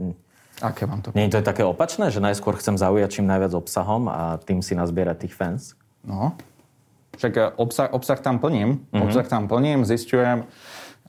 [0.59, 1.15] Aké vám to...
[1.15, 4.75] Nie je to také opačné, že najskôr chcem zaujať čím najviac obsahom a tým si
[4.75, 5.79] nazbierať tých fans?
[6.03, 6.35] No.
[7.15, 8.83] Však e, obsah, obsah tam plním.
[8.91, 9.03] Mm-hmm.
[9.07, 10.43] Obsah tam plním, zistujem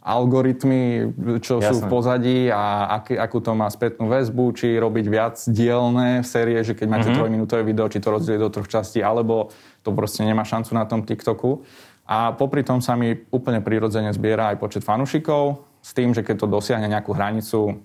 [0.00, 1.12] algoritmy,
[1.44, 1.84] čo sú Jasné.
[1.84, 6.72] v pozadí a aký, akú to má spätnú väzbu, či robiť viac dielne série, že
[6.72, 7.18] keď máte mm-hmm.
[7.20, 9.52] trojminútové video, či to rozdeliť do troch častí, alebo
[9.84, 11.68] to proste nemá šancu na tom TikToku.
[12.10, 16.42] A popri tom sa mi úplne prirodzene zbiera aj počet fanúšikov, s tým, že keď
[16.42, 17.78] to dosiahne nejakú hranicu,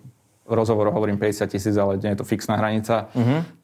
[0.45, 3.09] v rozhovoroch hovorím 50 tisíc, ale nie je to fixná hranica,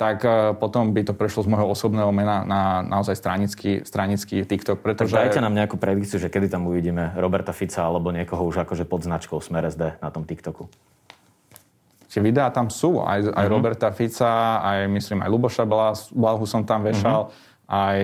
[0.02, 4.82] tak e, potom by to prešlo z môjho osobného mena na naozaj stranický, stranický TikTok.
[4.82, 5.14] Tak Pretože...
[5.14, 9.06] dajte nám nejakú predikciu, že kedy tam uvidíme Roberta Fica alebo niekoho už akože pod
[9.06, 10.66] značkou Smer SD na tom TikToku.
[12.12, 15.64] Tie videá tam sú, aj, aj Roberta Fica, aj myslím aj Luboša
[16.12, 17.32] Blahu som tam vešal,
[17.72, 18.00] aj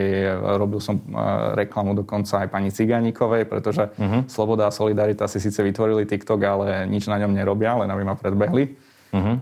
[0.56, 3.92] robil som uh, reklamu dokonca aj pani Ciganíkovej, pretože
[4.32, 8.16] Sloboda a Solidarita si síce vytvorili TikTok, ale nič na ňom nerobia, len aby ma
[8.16, 8.80] predbehli.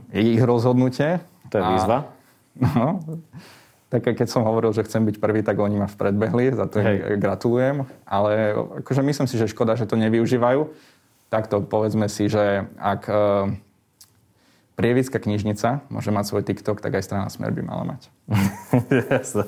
[0.10, 1.22] Je ich rozhodnutie.
[1.50, 1.98] To je A- výzva.
[2.56, 3.04] No,
[3.92, 7.20] tak keď som hovoril, že chcem byť prvý, tak oni ma predbehli, za to Hej.
[7.20, 7.84] gratulujem.
[8.08, 10.64] Ale akože myslím si, že škoda, že to nevyužívajú.
[11.28, 13.16] Takto povedzme si, že ak e,
[14.76, 18.12] Prievická knižnica môže mať svoj TikTok, tak aj strana Smer by mala mať.
[19.16, 19.48] Jasné.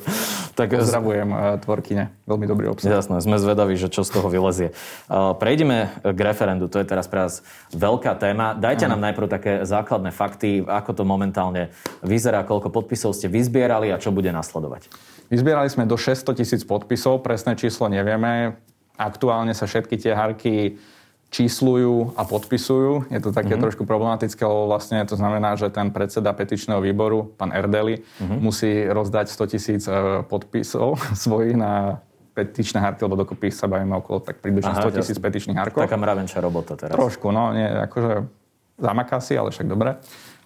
[0.56, 2.96] tak Pozdravujem e, tvorkyne, veľmi dobrý obsah.
[2.96, 4.72] Jasné, sme zvedaví, že čo z toho vylezie.
[5.12, 7.44] Uh, Prejdeme k referendu, to je teraz pre vás
[7.76, 8.56] veľká téma.
[8.56, 11.76] Dajte nám najprv také základné fakty, ako to momentálne
[12.08, 14.88] vyzerá, koľko podpisov ste vyzbierali a čo bude nasledovať.
[15.28, 18.56] Vyzbierali sme do 600 tisíc podpisov, presné číslo nevieme.
[18.96, 20.80] Aktuálne sa všetky tie harky
[21.28, 23.12] číslujú a podpisujú.
[23.12, 23.64] Je to také mm-hmm.
[23.68, 28.40] trošku problematické, lebo vlastne to znamená, že ten predseda petičného výboru, pán Erdeli, mm-hmm.
[28.40, 32.00] musí rozdať 100 tisíc e, podpisov svojich na
[32.32, 35.84] petičné harky, lebo dokopy sa bavíme okolo tak približne Aha, 100 tisíc petičných harkov.
[35.84, 36.94] Taká mravenčia robota teraz.
[36.94, 38.30] Trošku, no, nie, akože
[38.78, 39.98] zamaká si, ale však dobre.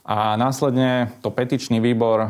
[0.02, 2.30] A následne to petičný výbor e,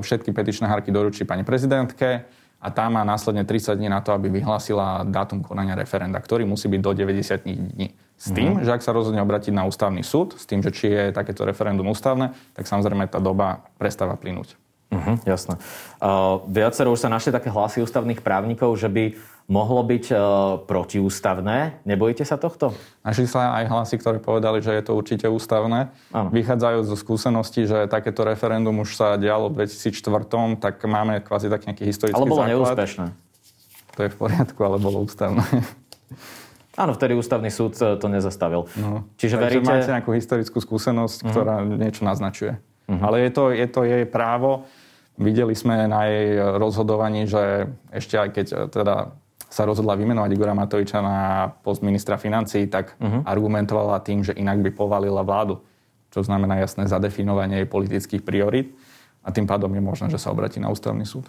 [0.00, 2.24] všetky petičné harky doručí pani prezidentke
[2.56, 6.66] a tá má následne 30 dní na to, aby vyhlásila dátum konania referenda, ktorý musí
[6.72, 7.44] byť do 90
[7.76, 7.88] dní.
[8.16, 11.12] S tým, že ak sa rozhodne obratiť na ústavný súd, s tým, že či je
[11.12, 14.56] takéto referendum ústavné, tak samozrejme tá doba prestáva plynúť.
[14.86, 15.58] Uh-huh, jasné.
[15.98, 20.18] Uh, viacero už sa našli také hlasy ústavných právnikov, že by mohlo byť uh,
[20.66, 21.82] protiústavné.
[21.86, 22.74] Nebojíte sa tohto?
[23.02, 25.90] Našli sa aj hlasy, ktoré povedali, že je to určite ústavné.
[26.10, 26.30] Áno.
[26.30, 31.70] Vychádzajú zo skúseností, že takéto referendum už sa dialo v 2004, tak máme kvázi taký
[31.70, 32.54] nejaký historický Ale bolo základ.
[32.54, 33.06] neúspešné.
[33.96, 35.42] To je v poriadku, ale bolo ústavné.
[36.82, 38.68] Áno, vtedy ústavný súd uh, to nezastavil.
[38.76, 39.08] No.
[39.16, 39.66] Čiže Takže veríte...
[39.66, 42.60] máte nejakú historickú skúsenosť, ktorá niečo naznačuje.
[42.86, 43.02] Uh-huh.
[43.02, 44.66] Ale je to, je to jej právo.
[45.18, 48.94] Videli sme na jej rozhodovaní, že ešte aj keď teda
[49.46, 53.22] sa rozhodla vymenovať Igora Matoviča na post ministra financí, tak uh-huh.
[53.24, 55.62] argumentovala tým, že inak by povalila vládu.
[56.10, 58.72] Čo znamená jasné zadefinovanie jej politických priorit.
[59.26, 61.26] A tým pádom je možné, že sa obratí na ústavný súd.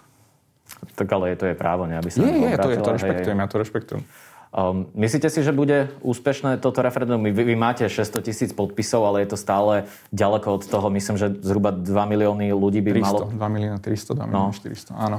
[0.94, 1.98] Tak ale je to je právo, ne?
[1.98, 3.44] Aby sa je, je, to, je, to rešpektujem, hej.
[3.44, 4.02] ja to rešpektujem.
[4.48, 7.20] Um, myslíte si, že bude úspešné toto referendum?
[7.20, 10.88] Vy, vy máte 600 tisíc podpisov, ale je to stále ďaleko od toho.
[10.88, 13.18] Myslím, že zhruba 2 milióny ľudí by 300, malo...
[13.28, 14.56] 2 milióny 300, 2 milióny no.
[14.56, 15.18] 400, áno.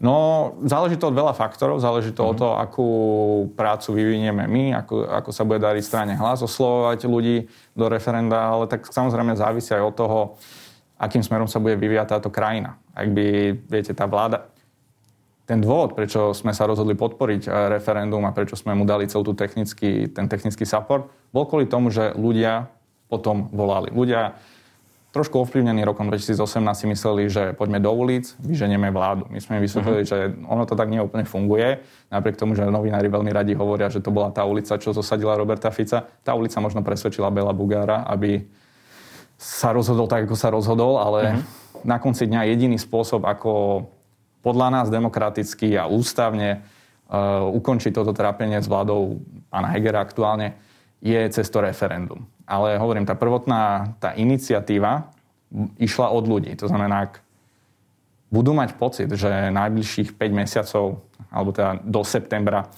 [0.00, 0.16] No,
[0.64, 2.40] záleží to od veľa faktorov, záleží to od mhm.
[2.40, 2.88] toho, akú
[3.52, 8.64] prácu vyvinieme my, ako, ako sa bude dariť strane hlas oslovovať ľudí do referenda, ale
[8.64, 10.18] tak samozrejme závisí aj od toho,
[11.00, 12.76] akým smerom sa bude vyvíjať táto krajina.
[12.92, 14.48] Ak by, viete, tá vláda...
[15.50, 19.26] Ten dôvod, prečo sme sa rozhodli podporiť eh, referendum a prečo sme mu dali celú
[19.26, 22.70] tú technický, ten technický support, bol kvôli tomu, že ľudia
[23.10, 23.90] potom volali.
[23.90, 24.38] Ľudia
[25.10, 26.38] trošku ovplyvnení rokom 2018
[26.78, 29.26] si mysleli, že poďme do ulic, vyženieme vládu.
[29.26, 30.12] My sme im vysvetlili, uh-huh.
[30.14, 31.82] že ono to tak neúplne funguje,
[32.14, 35.74] napriek tomu, že novinári veľmi radi hovoria, že to bola tá ulica, čo zosadila Roberta
[35.74, 36.06] Fica.
[36.22, 38.46] Tá ulica možno presvedčila Bela Bugára, aby
[39.34, 41.82] sa rozhodol tak, ako sa rozhodol, ale uh-huh.
[41.82, 43.50] na konci dňa jediný spôsob, ako
[44.40, 49.20] podľa nás demokraticky a ústavne uh, ukončiť toto trápenie s vládou
[49.52, 50.56] pána Hegera aktuálne,
[51.00, 55.14] je cez referendum ale hovorím, tá prvotná tá iniciatíva
[55.78, 56.58] išla od ľudí.
[56.58, 57.22] To znamená, ak
[58.34, 60.98] budú mať pocit, že najbližších 5 mesiacov,
[61.30, 62.68] alebo teda do septembra, e,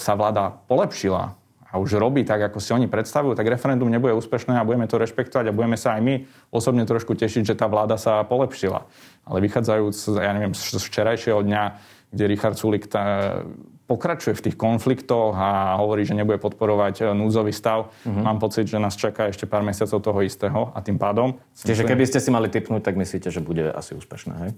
[0.00, 1.36] sa vláda polepšila
[1.68, 4.96] a už robí tak, ako si oni predstavujú, tak referendum nebude úspešné a budeme to
[4.96, 6.14] rešpektovať a budeme sa aj my
[6.48, 8.88] osobne trošku tešiť, že tá vláda sa polepšila.
[9.28, 11.62] Ale vychádzajúc, ja neviem, z včerajšieho dňa,
[12.08, 12.88] kde Richard Sulik
[13.88, 17.88] pokračuje v tých konfliktoch a hovorí, že nebude podporovať e, núdzový stav.
[18.04, 18.20] Uh-huh.
[18.20, 21.40] Mám pocit, že nás čaká ešte pár mesiacov toho istého a tým pádom...
[21.56, 24.50] Čiže keby ste si mali typnúť, tak myslíte, že bude asi úspešné, hej?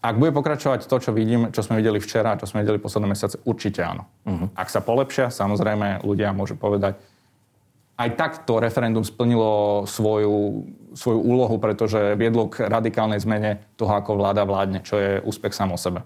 [0.00, 3.36] Ak bude pokračovať to, čo vidím, čo sme videli včera, čo sme videli posledné mesiace,
[3.44, 4.08] určite áno.
[4.24, 4.48] Uh-huh.
[4.56, 6.96] Ak sa polepšia, samozrejme, ľudia môžu povedať,
[8.00, 10.64] aj tak to referendum splnilo svoju,
[10.96, 15.76] svoju úlohu, pretože viedlo k radikálnej zmene toho, ako vláda vládne, čo je úspech sám
[15.76, 16.00] o sebe.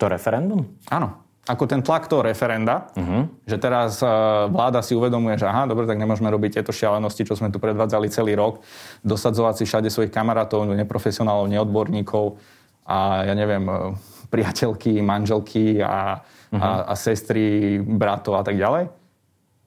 [0.00, 0.64] To referendum?
[0.88, 1.23] Áno.
[1.44, 3.28] Ako ten tlak toho referenda, uh-huh.
[3.44, 7.36] že teraz uh, vláda si uvedomuje, že aha, dobre, tak nemôžeme robiť tieto šialenosti, čo
[7.36, 8.64] sme tu predvádzali celý rok,
[9.04, 12.40] dosadzovať si všade svojich kamarátov, neprofesionálov, neodborníkov
[12.88, 13.92] a ja neviem, uh,
[14.32, 16.56] priateľky, manželky a, uh-huh.
[16.56, 18.88] a, a sestry, bratov a tak ďalej.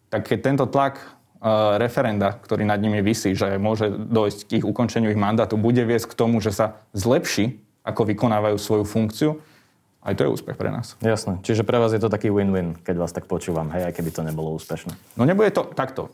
[0.09, 4.65] Tak keď tento tlak uh, referenda, ktorý nad nimi vysí, že môže dojsť k ich
[4.65, 9.37] ukončeniu ich mandátu, bude viesť k tomu, že sa zlepší, ako vykonávajú svoju funkciu,
[10.08, 10.96] aj to je úspech pre nás.
[11.04, 11.43] Jasné.
[11.43, 14.24] Čiže pre vás je to taký win-win, keď vás tak počúvam, hej, aj keby to
[14.24, 14.96] nebolo úspešné.
[15.20, 16.08] No nebude to takto.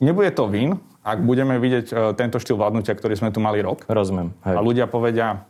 [0.00, 3.84] Nebude to win, ak budeme vidieť uh, tento štýl vládnutia, ktorý sme tu mali rok.
[3.84, 4.32] Rozumiem.
[4.40, 4.54] Hej.
[4.56, 5.44] A ľudia povedia,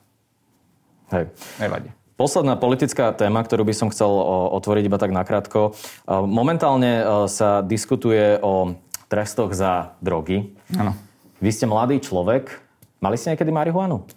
[1.14, 1.30] hej.
[1.62, 1.94] nevadí.
[2.16, 4.08] Posledná politická téma, ktorú by som chcel
[4.56, 5.76] otvoriť iba tak nakrátko.
[6.08, 8.72] Momentálne sa diskutuje o
[9.12, 10.56] trestoch za drogy.
[10.80, 10.96] Áno.
[11.44, 12.56] Vy ste mladý človek.
[13.04, 14.08] Mali ste niekedy marihuanu?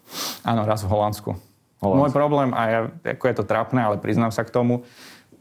[0.48, 1.36] Áno, raz v Holandsku.
[1.80, 2.04] Holandsku.
[2.04, 2.80] Môj problém, a ja,
[3.16, 4.84] ako je to trápne, ale priznám sa k tomu,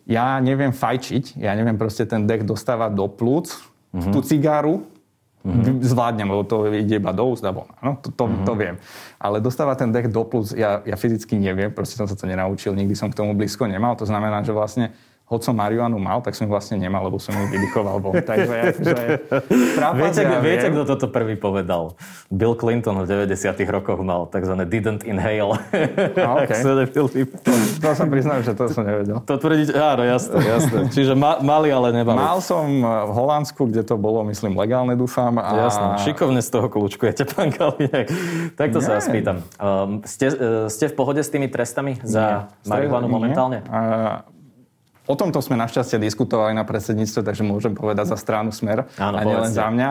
[0.08, 3.52] ja neviem fajčiť, ja neviem proste ten dech dostávať do plúc,
[3.92, 4.12] mm-hmm.
[4.14, 4.74] tú cigáru,
[5.44, 5.84] mm-hmm.
[5.84, 7.68] zvládnem, lebo to ide iba do úst a von.
[7.82, 8.46] No, to, to, mm-hmm.
[8.46, 8.76] to viem.
[9.18, 12.72] Ale dostávať ten dech do plúc, ja, ja fyzicky neviem, proste som sa to nenaučil,
[12.72, 13.98] nikdy som k tomu blízko nemal.
[13.98, 14.96] To znamená, že vlastne
[15.28, 18.16] hoď som marihuanu mal, tak som ju vlastne nemal, lebo som ju vydychoval von.
[18.16, 18.96] Takže že
[19.92, 21.92] viete, ja viete, kto toto prvý povedal?
[22.32, 23.36] Bill Clinton v 90
[23.68, 24.56] rokoch mal tzv.
[24.64, 25.60] didn't inhale.
[26.16, 26.64] A, okay.
[26.64, 27.04] to,
[27.76, 29.20] to som priznal, že to som nevedel.
[29.28, 30.78] To tvrdíte, áno, jasné, jasné.
[30.96, 32.16] Čiže ma, mali, ale nemali.
[32.16, 35.36] Mal som v Holandsku, kde to bolo, myslím, legálne, dúfam.
[35.36, 35.68] A...
[35.68, 38.08] Jasné, šikovne z toho kľúčkujete, pán Kalinek.
[38.56, 38.84] Takto Nie.
[38.84, 39.44] sa vás pýtam.
[39.60, 43.60] Um, ste, uh, ste v pohode s tými trestami za marihuanu momentálne?
[43.68, 44.37] Uh,
[45.08, 49.24] O tomto sme našťastie diskutovali na predsedníctve, takže môžem povedať za stranu Smer Áno, a
[49.24, 49.90] nielen za mňa.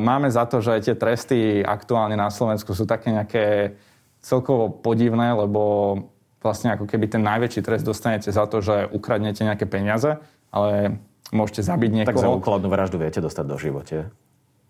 [0.00, 3.76] Máme za to, že tie tresty aktuálne na Slovensku sú také nejaké
[4.24, 5.94] celkovo podivné, lebo
[6.40, 10.16] vlastne ako keby ten najväčší trest dostanete za to, že ukradnete nejaké peniaze,
[10.48, 10.96] ale
[11.28, 12.16] môžete zabiť niekoho.
[12.16, 13.96] Tak za úkladnú vraždu viete dostať do živote.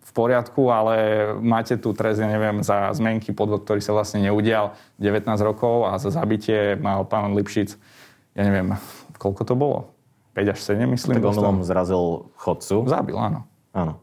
[0.03, 0.95] V poriadku, ale
[1.39, 5.97] máte tu trest, ja neviem, za zmenky podvod, ktorý sa vlastne neudial 19 rokov a
[6.03, 7.79] za zabitie mal pán Lipšic,
[8.37, 8.77] ja neviem,
[9.23, 9.79] koľko to bolo?
[10.35, 11.23] 5 až 7, myslím.
[11.23, 12.91] Tak on zrazil chodcu.
[12.91, 13.47] Zabil, áno.
[13.71, 14.03] Áno.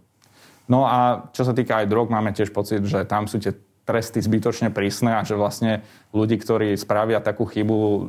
[0.69, 3.57] No a čo sa týka aj drog, máme tiež pocit, že tam sú tie
[3.89, 5.81] tresty zbytočne prísne a že vlastne
[6.13, 8.01] ľudí, ktorí spravia takú chybu, e,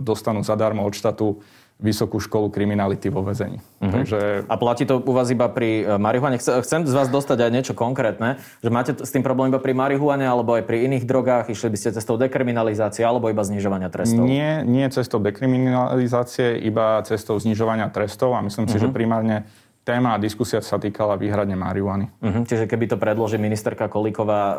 [0.00, 1.44] dostanú zadarmo od štátu
[1.78, 3.62] vysokú školu kriminality vo väzení.
[3.78, 3.94] Uh-huh.
[3.94, 4.50] Takže...
[4.50, 6.34] A platí to u vás iba pri e, marihuane?
[6.42, 10.26] Chcem z vás dostať aj niečo konkrétne, že máte s tým problém iba pri marihuane
[10.26, 11.54] alebo aj pri iných drogách?
[11.54, 14.26] Išli by ste cestou dekriminalizácie alebo iba znižovania trestov?
[14.26, 19.46] Nie, nie cestou dekriminalizácie, iba cestou znižovania trestov a myslím si, že primárne
[19.88, 22.12] téma a diskusia sa týkala výhradne marihuany.
[22.20, 22.44] Uh-huh.
[22.44, 24.56] Čiže keby to predloží ministerka Kolíková uh,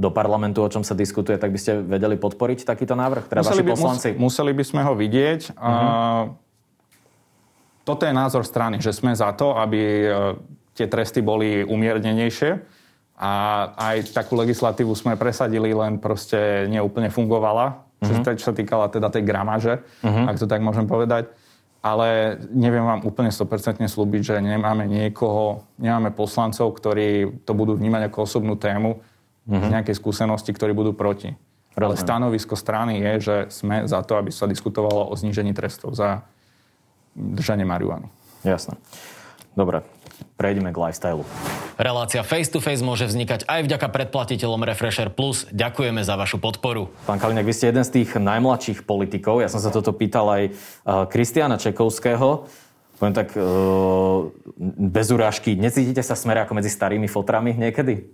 [0.00, 3.28] do parlamentu, o čom sa diskutuje, tak by ste vedeli podporiť takýto návrh?
[3.28, 4.08] Teda museli, by, poslanci?
[4.16, 5.40] Mus, museli by sme ho vidieť.
[5.52, 5.68] Uh-huh.
[5.68, 6.22] Uh,
[7.84, 10.40] toto je názor strany, že sme za to, aby uh,
[10.72, 12.80] tie tresty boli umiernenejšie.
[13.16, 13.32] A
[13.76, 18.36] aj takú legislatívu sme presadili, len proste neúplne fungovala, uh-huh.
[18.36, 20.32] čo sa týkala teda tej gramaže, uh-huh.
[20.32, 21.28] ak to tak môžem povedať
[21.86, 28.10] ale neviem vám úplne 100% slúbiť, že nemáme niekoho, nemáme poslancov, ktorí to budú vnímať
[28.10, 28.98] ako osobnú tému
[29.46, 29.62] mm-hmm.
[29.62, 31.38] z nejakej skúsenosti, ktorí budú proti.
[31.78, 31.86] Rozumiem.
[31.86, 36.26] Ale stanovisko strany je, že sme za to, aby sa diskutovalo o znížení trestov za
[37.14, 38.10] držanie marihuany.
[38.42, 38.74] Jasné.
[39.54, 39.86] Dobre,
[40.34, 41.22] prejdeme k lifestyle.
[41.76, 45.44] Relácia face to face môže vznikať aj vďaka predplatiteľom Refresher Plus.
[45.52, 46.88] Ďakujeme za vašu podporu.
[47.04, 49.44] Pán Kaliňák, vy ste jeden z tých najmladších politikov.
[49.44, 50.52] Ja som sa toto pýtal aj eh,
[51.12, 52.48] Kristiana Čekovského.
[52.96, 53.42] Poviem tak, eh,
[54.88, 58.08] bez urážky, necítite sa smere ako medzi starými fotrami niekedy?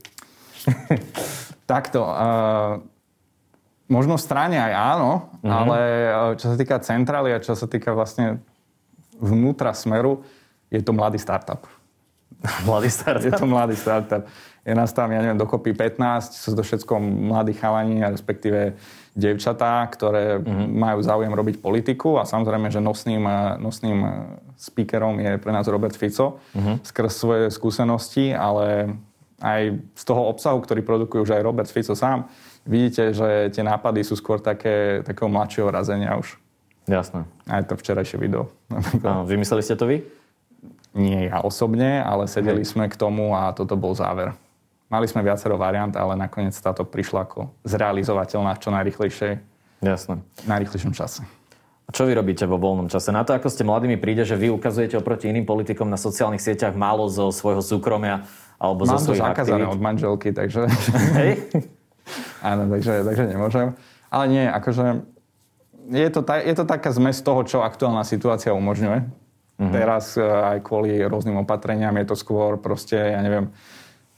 [1.71, 2.03] Takto.
[2.03, 2.83] Uh,
[3.87, 5.51] možno v strane aj áno, mm-hmm.
[5.55, 5.79] ale
[6.35, 8.43] čo sa týka centrály a čo sa týka vlastne
[9.23, 10.27] vnútra smeru,
[10.75, 11.63] je to mladý startup.
[12.69, 13.27] mladý startup?
[13.27, 14.25] Je to mladý startup.
[14.63, 18.79] Je nás tam, ja neviem, dokopy 15, sú to všetko mladí chalani, respektíve
[19.13, 20.69] devčatá, ktoré mm-hmm.
[20.71, 23.27] majú záujem robiť politiku a samozrejme, že nosným,
[23.59, 23.99] nosným
[24.55, 26.87] speakerom je pre nás Robert Fico mm-hmm.
[26.87, 28.95] skrz svoje skúsenosti, ale
[29.43, 32.31] aj z toho obsahu, ktorý produkuje už aj Robert Fico sám,
[32.63, 36.39] vidíte, že tie nápady sú skôr také, takého mladšieho razenia už.
[36.87, 37.27] Jasné.
[37.51, 38.51] Aj to včerajšie video.
[39.07, 40.03] A vymysleli ste to vy?
[40.93, 44.37] Nie ja osobne, ale sedeli sme k tomu a toto bol záver.
[44.93, 49.33] Mali sme viacero variant, ale nakoniec táto prišla ako zrealizovateľná v čo najrychlejšej,
[49.81, 50.21] Jasné.
[50.45, 51.25] najrychlejšom čase.
[51.89, 53.09] A čo vy robíte vo voľnom čase?
[53.09, 56.77] Na to, ako ste mladými, príde, že vy ukazujete oproti iným politikom na sociálnych sieťach
[56.77, 58.29] málo zo svojho súkromia
[58.61, 60.69] alebo Mám zo svojich to zakázané od manželky, takže...
[61.17, 61.41] Hej?
[62.53, 63.73] Áno, takže, takže nemôžem.
[64.13, 65.09] Ale nie, akože
[65.91, 69.22] je to, ta, je to taká zmes toho, čo aktuálna situácia umožňuje.
[69.63, 69.75] Mm-hmm.
[69.79, 73.55] Teraz e, aj kvôli rôznym opatreniam je to skôr proste, ja neviem,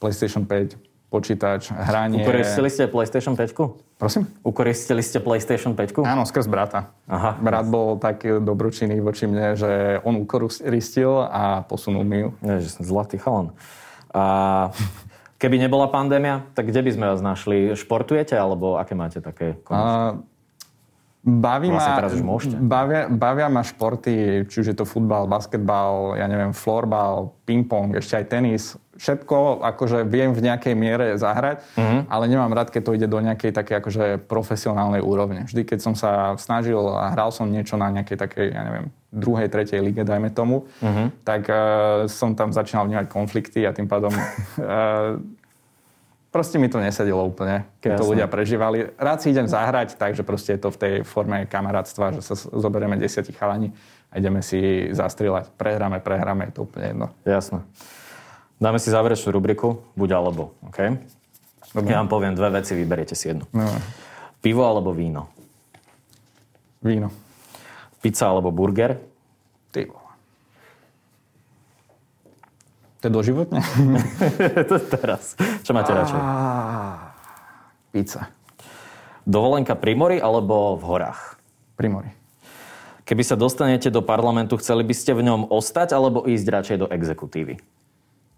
[0.00, 0.80] PlayStation 5,
[1.12, 2.24] počítač, hranie.
[2.24, 4.00] Ukoristili ste PlayStation 5?
[4.00, 4.24] Prosím?
[4.40, 6.00] Ukoristili ste PlayStation 5?
[6.00, 6.96] Áno, skrz brata.
[7.06, 7.36] Aha.
[7.36, 12.28] Brat bol tak dobročinný voči mne, že on ukoristil a posunul mi ju.
[12.40, 13.52] Ježiš, zlatý chalan.
[14.10, 14.72] A
[15.38, 17.76] keby nebola pandémia, tak kde by sme vás našli?
[17.76, 20.24] Športujete alebo aké máte také konečné?
[21.24, 22.56] Baví vlastne ma, teraz už môžete.
[22.60, 28.20] Bavia, bavia ma športy, či už je to futbal, basketbal, ja neviem, florbal, ping-pong, ešte
[28.20, 28.76] aj tenis.
[29.00, 32.00] Všetko akože viem v nejakej miere zahrať, mm-hmm.
[32.12, 35.48] ale nemám rád, keď to ide do nejakej také akože profesionálnej úrovne.
[35.48, 39.48] Vždy, keď som sa snažil a hral som niečo na nejakej takej, ja neviem, druhej,
[39.48, 41.24] tretej lige, dajme tomu, mm-hmm.
[41.24, 45.16] tak uh, som tam začínal vnímať konflikty a tým pádom uh,
[46.34, 48.00] proste mi to nesedelo úplne, keď Jasne.
[48.02, 48.90] to ľudia prežívali.
[48.98, 52.98] Rád si idem zahrať, takže proste je to v tej forme kamarátstva, že sa zoberieme
[52.98, 53.70] desiatich chalani
[54.10, 55.54] a ideme si zastrieľať.
[55.54, 57.06] Prehráme, prehráme, je to úplne jedno.
[57.22, 57.62] Jasné.
[58.58, 60.98] Dáme si záverečnú rubriku, buď alebo, OK?
[61.70, 61.90] Dobre.
[61.90, 63.46] Ja vám poviem dve veci, vyberiete si jednu.
[63.54, 63.70] No.
[64.42, 65.30] Pivo alebo víno?
[66.82, 67.14] Víno.
[68.02, 68.98] Pizza alebo burger?
[69.70, 70.03] Pivo.
[73.04, 73.60] To je doživotne?
[74.72, 75.36] to teraz.
[75.60, 76.20] Čo máte radšej?
[77.92, 78.32] Pizza.
[79.28, 81.36] Dovolenka pri mori alebo v horách?
[81.76, 82.08] Pri mori.
[83.04, 86.86] Keby sa dostanete do parlamentu, chceli by ste v ňom ostať alebo ísť radšej do
[86.88, 87.60] exekutívy?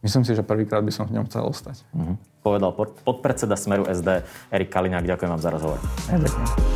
[0.03, 1.87] Myslím si, že prvýkrát by som v ňom chcel ostať.
[1.95, 2.19] Uh-huh.
[2.43, 2.75] Povedal
[3.07, 5.07] podpredseda Smeru SD Erik Kaliňák.
[5.07, 5.79] Ďakujem vám za rozhovor.
[6.11, 6.76] Ja, ďakujem.